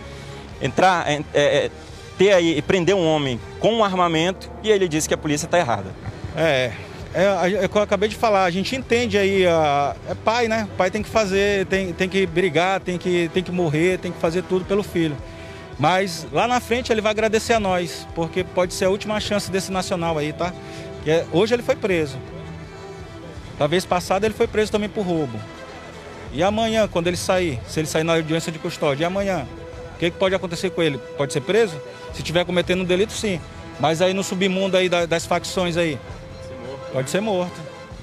entrar, 0.61 1.09
é, 1.09 1.23
é, 1.33 1.71
ter 2.19 2.33
aí 2.33 2.61
prender 2.61 2.93
um 2.93 3.03
homem 3.03 3.39
com 3.59 3.73
um 3.73 3.83
armamento 3.83 4.47
e 4.61 4.69
ele 4.69 4.87
diz 4.87 5.07
que 5.07 5.13
a 5.15 5.17
polícia 5.17 5.47
está 5.47 5.57
errada. 5.57 5.89
É, 6.37 6.71
é, 7.15 7.23
é, 7.23 7.65
eu 7.65 7.81
acabei 7.81 8.09
de 8.09 8.15
falar, 8.15 8.43
a 8.43 8.51
gente 8.51 8.75
entende 8.75 9.17
aí, 9.17 9.47
a, 9.47 9.95
é 10.07 10.13
pai, 10.13 10.47
né? 10.47 10.67
O 10.71 10.77
pai 10.77 10.91
tem 10.91 11.01
que 11.01 11.09
fazer, 11.09 11.65
tem, 11.65 11.93
tem 11.93 12.07
que 12.07 12.27
brigar, 12.27 12.79
tem 12.79 12.99
que, 12.99 13.27
tem 13.33 13.41
que 13.41 13.51
morrer, 13.51 13.97
tem 13.97 14.11
que 14.11 14.19
fazer 14.19 14.43
tudo 14.43 14.65
pelo 14.65 14.83
filho. 14.83 15.17
Mas 15.79 16.27
lá 16.31 16.47
na 16.47 16.59
frente 16.59 16.91
ele 16.91 17.01
vai 17.01 17.11
agradecer 17.11 17.53
a 17.53 17.59
nós, 17.59 18.07
porque 18.13 18.43
pode 18.43 18.73
ser 18.73 18.85
a 18.85 18.89
última 18.89 19.19
chance 19.19 19.49
desse 19.49 19.71
nacional 19.71 20.17
aí, 20.17 20.31
tá? 20.31 20.53
É, 21.05 21.25
hoje 21.31 21.53
ele 21.53 21.63
foi 21.63 21.75
preso. 21.75 22.17
Da 23.57 23.67
vez 23.67 23.85
passada 23.85 24.25
ele 24.25 24.33
foi 24.33 24.47
preso 24.47 24.71
também 24.71 24.89
por 24.89 25.05
roubo. 25.05 25.39
E 26.31 26.41
amanhã, 26.41 26.87
quando 26.87 27.07
ele 27.07 27.17
sair, 27.17 27.59
se 27.67 27.79
ele 27.79 27.87
sair 27.87 28.03
na 28.03 28.13
audiência 28.13 28.51
de 28.51 28.57
custódia, 28.57 29.03
e 29.03 29.05
amanhã? 29.05 29.45
O 29.95 29.99
que, 29.99 30.09
que 30.09 30.17
pode 30.17 30.33
acontecer 30.33 30.71
com 30.71 30.81
ele? 30.81 30.97
Pode 31.17 31.31
ser 31.31 31.41
preso? 31.41 31.79
Se 32.11 32.19
estiver 32.19 32.43
cometendo 32.45 32.81
um 32.81 32.85
delito, 32.85 33.13
sim. 33.13 33.39
Mas 33.79 34.01
aí 34.01 34.13
no 34.13 34.23
submundo 34.23 34.75
aí 34.75 34.89
das 34.89 35.25
facções 35.25 35.77
aí, 35.77 35.97
pode 36.91 37.09
ser 37.09 37.21
morto. 37.21 37.59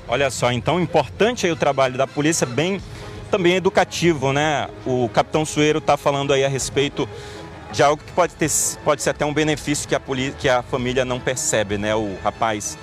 Olha 0.09 0.31
só, 0.31 0.51
então 0.51 0.81
importante 0.81 1.47
aí 1.47 1.53
o 1.53 1.57
trabalho 1.57 1.97
da 1.97 2.07
polícia, 2.07 2.47
bem 2.47 2.81
também 3.31 3.55
educativo, 3.55 4.33
né? 4.33 4.69
O 4.85 5.09
capitão 5.09 5.45
Sueiro 5.45 5.79
está 5.79 5.97
falando 5.97 6.33
aí 6.33 6.45
a 6.45 6.49
respeito 6.49 7.09
de 7.73 7.83
algo 7.83 8.03
que 8.03 8.13
pode, 8.13 8.35
ter, 8.35 8.51
pode 8.85 9.03
ser 9.03 9.11
até 9.11 9.25
um 9.25 9.33
benefício 9.33 9.89
que 9.89 9.95
a, 9.95 10.01
que 10.39 10.49
a 10.49 10.63
família 10.63 11.05
não 11.05 11.21
percebe, 11.21 11.79
né? 11.79 11.95
O 11.95 12.17
rapaz 12.23 12.77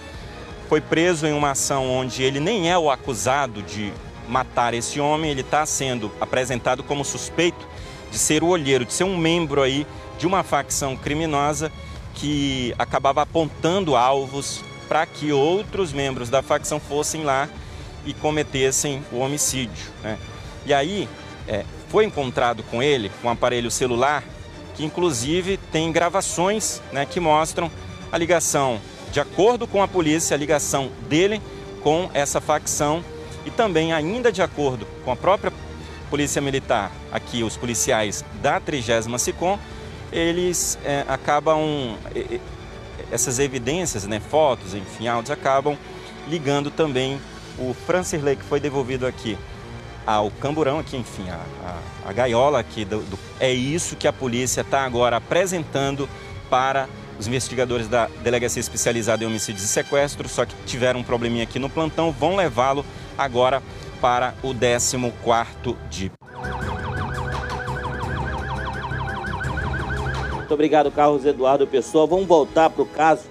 foi 0.70 0.82
preso 0.82 1.26
em 1.26 1.34
uma 1.34 1.52
ação 1.52 1.90
onde 1.90 2.24
ele 2.24 2.40
nem 2.40 2.72
é 2.72 2.78
o 2.78 2.90
acusado 2.90 3.62
de 3.62 3.92
matar 4.28 4.74
esse 4.74 5.00
homem, 5.00 5.32
ele 5.32 5.42
está 5.42 5.66
sendo 5.66 6.12
apresentado 6.20 6.84
como 6.84 7.06
suspeito 7.06 7.66
de 8.12 8.18
ser 8.18 8.44
o 8.44 8.48
olheiro, 8.48 8.86
de 8.86 8.94
ser 8.94 9.06
um 9.06 9.18
membro 9.18 9.62
aí 9.62 9.88
de 10.18 10.28
uma 10.28 10.44
facção 10.44 10.98
criminosa 10.98 11.72
que 12.14 12.74
acabava 12.78 13.22
apontando 13.22 13.96
alvos 13.96 14.62
para 14.88 15.06
que 15.06 15.32
outros 15.32 15.94
membros 15.94 16.30
da 16.30 16.42
facção 16.42 16.80
fossem 16.80 17.24
lá 17.24 17.48
e 18.06 18.14
cometessem 18.14 19.04
o 19.12 19.20
homicídio. 19.20 19.92
Né? 20.04 20.18
E 20.66 20.74
aí 20.74 21.08
é, 21.48 21.64
foi 21.90 22.06
encontrado 22.06 22.64
com 22.64 22.82
ele, 22.82 23.12
com 23.22 23.28
um 23.28 23.32
aparelho 23.32 23.70
celular, 23.70 24.24
que 24.78 24.86
inclusive 24.86 25.58
tem 25.72 25.92
gravações 25.92 26.82
né, 26.92 27.06
que 27.06 27.20
mostram 27.20 27.70
a 28.12 28.18
ligação, 28.18 28.80
de 29.12 29.20
acordo 29.20 29.68
com 29.68 29.82
a 29.82 29.88
polícia, 29.88 30.36
a 30.36 30.38
ligação 30.38 30.92
dele 31.10 31.42
com 31.82 32.10
essa 32.14 32.40
facção 32.40 33.04
e 33.46 33.50
também, 33.50 33.92
ainda 33.92 34.32
de 34.32 34.42
acordo 34.42 34.86
com 35.04 35.12
a 35.12 35.16
própria 35.16 35.52
Polícia 36.10 36.42
Militar, 36.42 36.92
aqui 37.12 37.44
os 37.44 37.58
policiais 37.58 38.24
da 38.42 38.60
30 38.60 39.18
SICOM, 39.18 39.60
eles 40.12 40.78
é, 40.86 41.04
acabam, 41.08 41.98
essas 43.12 43.40
evidências, 43.40 44.06
né, 44.06 44.20
fotos, 44.20 44.74
enfim, 44.74 45.08
áudios, 45.08 45.32
acabam 45.32 45.78
ligando 46.30 46.72
também 46.72 47.20
o 47.58 47.74
Francis 47.74 48.22
que 48.22 48.44
foi 48.44 48.60
devolvido 48.60 49.06
aqui 49.06 49.38
ao 50.08 50.32
camburão 50.32 50.80
aqui, 50.80 50.96
enfim, 50.96 51.30
a, 51.30 51.36
a, 51.36 52.10
a 52.10 52.14
gaiola 52.14 52.60
aqui. 52.60 52.86
Do, 52.86 53.02
do, 53.02 53.20
é 53.42 53.52
isso 53.52 53.98
que 53.98 54.08
a 54.08 54.14
polícia 54.14 54.62
está 54.62 54.86
agora 54.86 55.18
apresentando 55.18 56.08
para 56.50 56.88
os 57.20 57.28
investigadores 57.28 57.90
da 57.90 58.08
Delegacia 58.24 58.62
Especializada 58.62 59.24
em 59.24 59.28
Homicídios 59.28 59.66
e 59.66 59.68
Sequestros, 59.68 60.32
só 60.32 60.46
que 60.46 60.56
tiveram 60.66 61.02
um 61.02 61.04
probleminha 61.04 61.44
aqui 61.44 61.60
no 61.60 61.70
plantão, 61.70 62.10
vão 62.12 62.38
levá-lo 62.38 62.86
agora 63.18 63.62
para 64.00 64.34
o 64.42 64.54
14º 64.54 65.76
DIP. 65.90 66.14
Muito 70.32 70.54
obrigado, 70.54 70.90
Carlos 70.90 71.26
Eduardo 71.26 71.68
Pessoa. 71.68 72.08
Vamos 72.08 72.26
voltar 72.26 72.70
para 72.70 72.82
o 72.82 72.86
caso. 72.86 73.24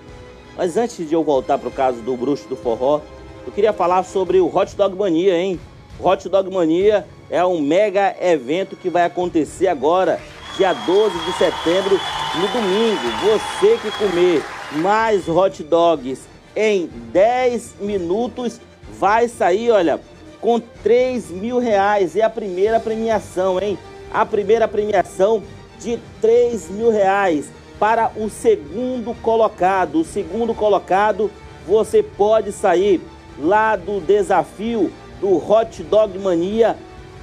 Mas 0.59 0.77
antes 0.77 1.09
de 1.09 1.15
eu 1.15 1.25
voltar 1.25 1.57
para 1.57 1.69
o 1.69 1.73
caso 1.73 2.03
do 2.03 2.15
bruxo 2.15 2.47
do 2.49 2.57
forró, 2.57 3.01
eu 3.47 3.53
queria 3.53 3.73
falar 3.73 4.03
sobre 4.03 4.39
o 4.41 4.55
Hot 4.55 4.77
Dog 4.77 4.95
Mania, 4.95 5.39
hein? 5.39 5.59
Hot 5.99 6.29
Dog 6.29 6.51
Mania 6.53 7.07
é 7.31 7.45
um 7.45 7.61
mega 7.61 8.15
evento 8.21 8.77
que 8.77 8.91
vai 8.91 9.05
acontecer 9.05 9.67
agora, 9.67 10.21
dia 10.57 10.73
12 10.73 11.19
de 11.25 11.33
setembro, 11.33 11.99
no 12.35 12.49
domingo. 12.49 13.01
Você 13.23 13.79
que 13.79 13.91
comer 13.93 14.45
mais 14.73 15.27
hot 15.29 15.63
dogs 15.63 16.23
em 16.55 16.87
10 17.13 17.77
minutos 17.81 18.61
vai 18.99 19.27
sair, 19.27 19.71
olha, 19.71 19.99
com 20.41 20.61
3 20.61 21.31
mil 21.31 21.59
reais. 21.59 22.15
É 22.15 22.23
a 22.23 22.31
primeira 22.31 22.79
premiação, 22.79 23.61
hein? 23.61 23.79
A 24.13 24.25
primeira 24.25 24.69
premiação 24.69 25.43
de 25.81 25.99
3 26.21 26.71
mil 26.71 26.91
reais 26.91 27.51
para 27.79 28.13
o 28.17 28.29
segundo 28.29 29.15
colocado. 29.23 30.01
O 30.01 30.05
segundo 30.05 30.55
colocado, 30.55 31.31
você 31.67 32.03
pode 32.03 32.53
sair 32.53 33.01
lá 33.39 33.77
do 33.77 34.01
desafio 34.01 34.93
do 35.21 35.37
Hot 35.37 35.83
Dog 35.85 36.19
Mania 36.19 36.77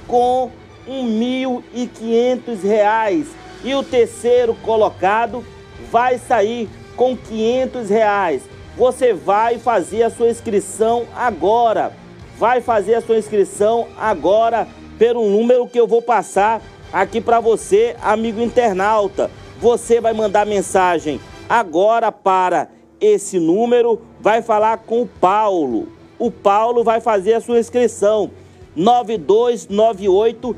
com 0.06 0.50
R$ 0.86 0.92
1.500 0.92 3.26
e 3.64 3.74
o 3.74 3.82
terceiro 3.82 4.54
colocado 4.62 5.44
vai 5.90 6.18
sair 6.18 6.68
com 6.96 7.16
500 7.16 7.88
reais. 7.88 8.42
Você 8.76 9.12
vai 9.12 9.58
fazer 9.58 10.02
a 10.02 10.10
sua 10.10 10.28
inscrição 10.28 11.06
agora. 11.14 11.92
Vai 12.36 12.60
fazer 12.60 12.96
a 12.96 13.00
sua 13.00 13.16
inscrição 13.16 13.86
agora 13.96 14.66
pelo 14.98 15.28
número 15.28 15.68
que 15.68 15.78
eu 15.78 15.86
vou 15.86 16.02
passar 16.02 16.60
aqui 16.92 17.20
para 17.20 17.40
você, 17.40 17.96
amigo 18.02 18.40
internauta. 18.40 19.30
Você 19.60 20.00
vai 20.00 20.12
mandar 20.12 20.44
mensagem 20.44 21.20
agora 21.48 22.12
para 22.12 22.68
esse 23.00 23.38
número, 23.38 24.00
vai 24.20 24.42
falar 24.42 24.78
com 24.78 25.02
o 25.02 25.06
Paulo 25.06 25.88
o 26.18 26.30
Paulo 26.30 26.84
vai 26.84 27.00
fazer 27.00 27.32
a 27.34 27.40
sua 27.40 27.58
inscrição. 27.58 28.30
9298 28.76 30.56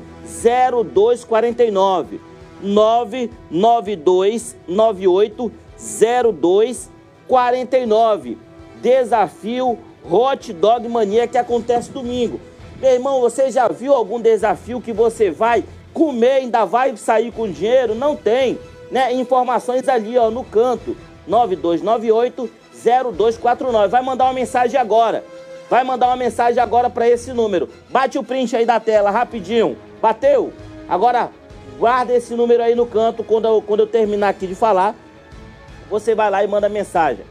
0249 0.83 2.19
99298 2.61 5.51
0249 5.77 8.37
Desafio 8.81 9.77
Hot 10.09 10.53
Dog 10.53 10.87
Mania 10.87 11.27
que 11.27 11.37
acontece 11.37 11.91
domingo. 11.91 12.39
Meu 12.79 12.91
irmão, 12.91 13.19
você 13.21 13.51
já 13.51 13.67
viu 13.67 13.93
algum 13.93 14.21
desafio 14.21 14.81
que 14.81 14.93
você 14.93 15.29
vai 15.29 15.63
comer, 15.93 16.31
ainda 16.33 16.65
vai 16.65 16.97
sair 16.97 17.31
com 17.31 17.51
dinheiro? 17.51 17.95
Não 17.95 18.15
tem, 18.15 18.59
né? 18.91 19.11
Informações 19.13 19.89
ali, 19.89 20.15
ó, 20.17 20.29
no 20.29 20.43
canto. 20.43 20.95
9298 21.27 22.49
0249. 23.13 23.87
Vai 23.89 24.01
mandar 24.01 24.25
uma 24.25 24.33
mensagem 24.33 24.79
agora 24.79 25.23
vai 25.69 25.83
mandar 25.83 26.07
uma 26.07 26.15
mensagem 26.15 26.61
agora 26.61 26.89
para 26.89 27.07
esse 27.07 27.33
número. 27.33 27.69
Bate 27.89 28.17
o 28.17 28.23
print 28.23 28.55
aí 28.55 28.65
da 28.65 28.79
tela, 28.79 29.11
rapidinho. 29.11 29.77
Bateu? 30.01 30.53
Agora, 30.87 31.29
guarda 31.77 32.13
esse 32.13 32.33
número 32.33 32.63
aí 32.63 32.75
no 32.75 32.85
canto 32.85 33.23
quando 33.23 33.45
eu, 33.45 33.61
quando 33.61 33.81
eu 33.81 33.87
terminar 33.87 34.29
aqui 34.29 34.47
de 34.47 34.55
falar. 34.55 34.95
Você 35.89 36.13
vai 36.13 36.29
lá 36.29 36.43
e 36.43 36.47
manda 36.47 36.67
mensagem. 36.67 37.25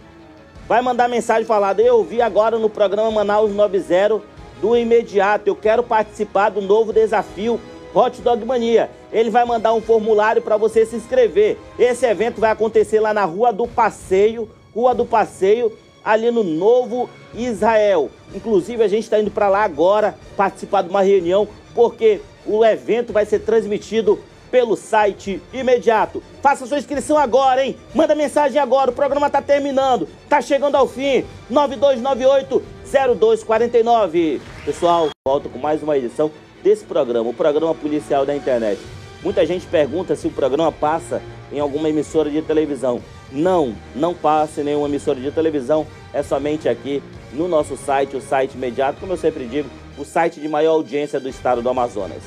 Vai 0.66 0.82
mandar 0.82 1.08
mensagem 1.08 1.44
falando, 1.44 1.80
eu 1.80 2.02
vi 2.02 2.20
agora 2.20 2.58
no 2.58 2.68
programa 2.68 3.10
Manaus 3.10 3.54
90 3.54 4.20
do 4.60 4.76
imediato. 4.76 5.48
Eu 5.48 5.54
quero 5.54 5.82
participar 5.82 6.48
do 6.48 6.60
novo 6.60 6.92
desafio 6.92 7.60
Hot 7.94 8.20
Dog 8.20 8.44
Mania. 8.44 8.90
Ele 9.12 9.30
vai 9.30 9.44
mandar 9.44 9.72
um 9.72 9.80
formulário 9.80 10.42
para 10.42 10.56
você 10.56 10.84
se 10.84 10.96
inscrever. 10.96 11.56
Esse 11.78 12.04
evento 12.04 12.40
vai 12.40 12.50
acontecer 12.50 13.00
lá 13.00 13.14
na 13.14 13.24
Rua 13.24 13.52
do 13.52 13.66
Passeio, 13.66 14.50
Rua 14.74 14.94
do 14.94 15.06
Passeio, 15.06 15.72
ali 16.06 16.30
no 16.30 16.42
Novo 16.44 17.10
Israel. 17.34 18.08
Inclusive, 18.32 18.84
a 18.84 18.88
gente 18.88 19.02
está 19.02 19.18
indo 19.18 19.32
para 19.32 19.48
lá 19.48 19.64
agora 19.64 20.14
participar 20.36 20.82
de 20.82 20.88
uma 20.88 21.02
reunião, 21.02 21.48
porque 21.74 22.20
o 22.46 22.64
evento 22.64 23.12
vai 23.12 23.26
ser 23.26 23.40
transmitido 23.40 24.20
pelo 24.48 24.76
site 24.76 25.42
imediato. 25.52 26.22
Faça 26.40 26.64
sua 26.64 26.78
inscrição 26.78 27.18
agora, 27.18 27.66
hein? 27.66 27.76
Manda 27.92 28.14
mensagem 28.14 28.60
agora, 28.60 28.92
o 28.92 28.94
programa 28.94 29.26
está 29.26 29.42
terminando, 29.42 30.06
está 30.22 30.40
chegando 30.40 30.76
ao 30.76 30.86
fim. 30.86 31.24
9298-0249. 31.50 34.40
Pessoal, 34.64 35.08
volto 35.26 35.48
com 35.48 35.58
mais 35.58 35.82
uma 35.82 35.98
edição 35.98 36.30
desse 36.62 36.84
programa, 36.84 37.30
o 37.30 37.34
programa 37.34 37.74
policial 37.74 38.24
da 38.24 38.36
internet. 38.36 38.80
Muita 39.24 39.44
gente 39.44 39.66
pergunta 39.66 40.14
se 40.14 40.28
o 40.28 40.30
programa 40.30 40.70
passa 40.70 41.20
em 41.52 41.58
alguma 41.58 41.88
emissora 41.88 42.30
de 42.30 42.40
televisão. 42.42 43.02
Não, 43.30 43.74
não 43.94 44.14
passa 44.14 44.60
em 44.60 44.64
nenhuma 44.64 44.88
emissora 44.88 45.20
de 45.20 45.30
televisão, 45.30 45.86
é 46.12 46.22
somente 46.22 46.68
aqui 46.68 47.02
no 47.32 47.48
nosso 47.48 47.76
site, 47.76 48.16
o 48.16 48.20
site 48.20 48.54
imediato, 48.54 49.00
como 49.00 49.12
eu 49.12 49.16
sempre 49.16 49.46
digo, 49.46 49.68
o 49.98 50.04
site 50.04 50.40
de 50.40 50.48
maior 50.48 50.72
audiência 50.72 51.18
do 51.18 51.28
estado 51.28 51.60
do 51.60 51.68
Amazonas. 51.68 52.22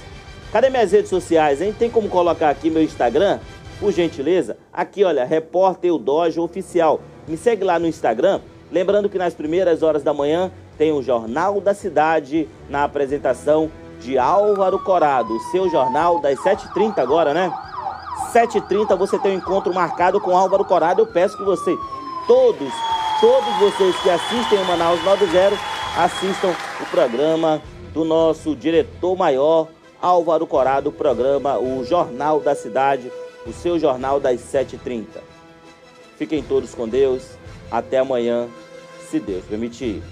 Cadê 0.52 0.70
minhas 0.70 0.92
redes 0.92 1.10
sociais, 1.10 1.62
hein? 1.62 1.74
Tem 1.78 1.90
como 1.90 2.10
colocar 2.10 2.50
aqui 2.50 2.70
meu 2.70 2.84
Instagram? 2.84 3.40
Por 3.80 3.92
gentileza, 3.94 4.58
aqui 4.74 5.04
olha, 5.04 5.24
Repórter 5.24 5.98
Dojo 5.98 6.42
Oficial. 6.42 7.00
Me 7.28 7.38
segue 7.38 7.64
lá 7.64 7.80
no 7.80 7.88
Instagram. 7.88 8.42
Lembrando 8.72 9.10
que 9.10 9.18
nas 9.18 9.34
primeiras 9.34 9.82
horas 9.84 10.04
da 10.04 10.14
manhã 10.14 10.52
tem 10.78 10.92
o 10.92 11.02
Jornal 11.02 11.62
da 11.62 11.74
Cidade 11.74 12.48
na 12.70 12.84
apresentação 12.84 13.72
de 14.00 14.18
Álvaro 14.18 14.80
Corado, 14.80 15.38
seu 15.52 15.70
jornal 15.70 16.22
das 16.22 16.40
7h30 16.40 17.00
agora, 17.00 17.34
né? 17.34 17.52
7h30 18.34 18.96
você 18.96 19.18
tem 19.18 19.34
um 19.34 19.38
encontro 19.38 19.74
marcado 19.74 20.20
com 20.20 20.38
Álvaro 20.38 20.66
Corado. 20.66 21.02
Eu 21.02 21.08
peço 21.08 21.38
que 21.38 21.44
você, 21.44 21.78
todos, 22.28 22.72
todos 23.20 23.56
vocês 23.60 23.96
que 24.02 24.10
assistem 24.10 24.60
o 24.60 24.66
Manaus 24.66 25.04
90, 25.04 25.58
assistam 25.98 26.54
o 26.82 26.86
programa 26.92 27.62
do 27.94 28.06
nosso 28.06 28.56
diretor 28.56 29.16
maior, 29.18 29.68
Álvaro 30.02 30.46
Corado, 30.46 30.90
o 30.90 30.94
programa, 30.94 31.58
o 31.58 31.84
Jornal 31.84 32.40
da 32.40 32.56
Cidade, 32.56 33.12
o 33.46 33.52
seu 33.52 33.80
jornal 33.80 34.20
das 34.20 34.40
7h30. 34.42 35.06
Fiquem 36.18 36.44
todos 36.44 36.76
com 36.76 36.88
Deus. 36.88 37.38
Até 37.72 38.00
amanhã, 38.00 38.48
se 39.10 39.20
Deus 39.20 39.46
permitir. 39.46 40.04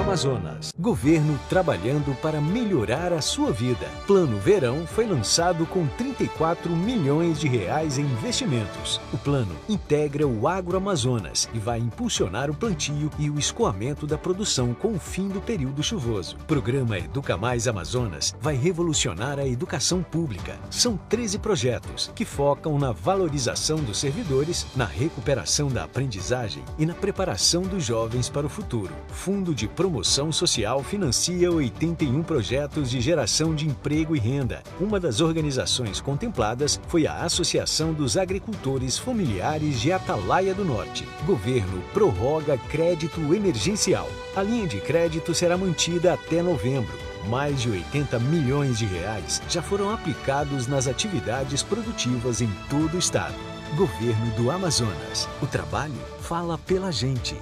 Amazonas. 0.00 0.72
Governo 0.78 1.38
trabalhando 1.50 2.16
para 2.22 2.40
melhorar 2.40 3.12
a 3.12 3.20
sua 3.20 3.52
vida. 3.52 3.86
Plano 4.06 4.38
Verão 4.38 4.86
foi 4.86 5.06
lançado 5.06 5.66
com 5.66 5.86
34 5.86 6.74
milhões 6.74 7.38
de 7.38 7.46
reais 7.46 7.98
em 7.98 8.04
investimentos. 8.04 8.98
O 9.12 9.18
plano 9.18 9.54
integra 9.68 10.26
o 10.26 10.48
agroamazonas 10.48 11.50
e 11.52 11.58
vai 11.58 11.78
impulsionar 11.78 12.50
o 12.50 12.54
plantio 12.54 13.10
e 13.18 13.28
o 13.28 13.38
escoamento 13.38 14.06
da 14.06 14.16
produção 14.16 14.72
com 14.72 14.94
o 14.94 14.98
fim 14.98 15.28
do 15.28 15.40
período 15.40 15.82
chuvoso. 15.82 16.36
O 16.40 16.44
programa 16.44 16.98
Educa 16.98 17.36
Mais 17.36 17.68
Amazonas 17.68 18.34
vai 18.40 18.56
revolucionar 18.56 19.38
a 19.38 19.46
educação 19.46 20.02
pública. 20.02 20.58
São 20.70 20.96
13 20.96 21.38
projetos 21.38 22.10
que 22.14 22.24
focam 22.24 22.78
na 22.78 22.90
valorização 22.90 23.76
dos 23.76 23.98
servidores, 23.98 24.66
na 24.74 24.86
recuperação 24.86 25.68
da 25.68 25.84
aprendizagem 25.84 26.64
e 26.78 26.86
na 26.86 26.94
preparação 26.94 27.62
dos 27.62 27.84
jovens 27.84 28.30
para 28.30 28.46
o 28.46 28.50
futuro. 28.50 28.94
Fundo 29.08 29.54
de 29.54 29.68
Promoção 29.90 30.30
Social 30.30 30.84
financia 30.84 31.50
81 31.50 32.22
projetos 32.22 32.88
de 32.88 33.00
geração 33.00 33.52
de 33.52 33.66
emprego 33.66 34.14
e 34.14 34.20
renda. 34.20 34.62
Uma 34.78 35.00
das 35.00 35.20
organizações 35.20 36.00
contempladas 36.00 36.80
foi 36.86 37.08
a 37.08 37.24
Associação 37.24 37.92
dos 37.92 38.16
Agricultores 38.16 38.96
Familiares 38.96 39.80
de 39.80 39.90
Atalaia 39.90 40.54
do 40.54 40.64
Norte. 40.64 41.08
Governo 41.26 41.82
prorroga 41.92 42.56
crédito 42.56 43.34
emergencial. 43.34 44.08
A 44.36 44.44
linha 44.44 44.68
de 44.68 44.80
crédito 44.80 45.34
será 45.34 45.58
mantida 45.58 46.14
até 46.14 46.40
novembro. 46.40 46.96
Mais 47.28 47.60
de 47.60 47.70
80 47.70 48.16
milhões 48.20 48.78
de 48.78 48.86
reais 48.86 49.42
já 49.48 49.60
foram 49.60 49.90
aplicados 49.90 50.68
nas 50.68 50.86
atividades 50.86 51.64
produtivas 51.64 52.40
em 52.40 52.48
todo 52.68 52.94
o 52.94 52.98
estado. 52.98 53.34
Governo 53.76 54.30
do 54.36 54.52
Amazonas. 54.52 55.28
O 55.42 55.48
trabalho 55.48 55.98
fala 56.20 56.56
pela 56.58 56.92
gente. 56.92 57.34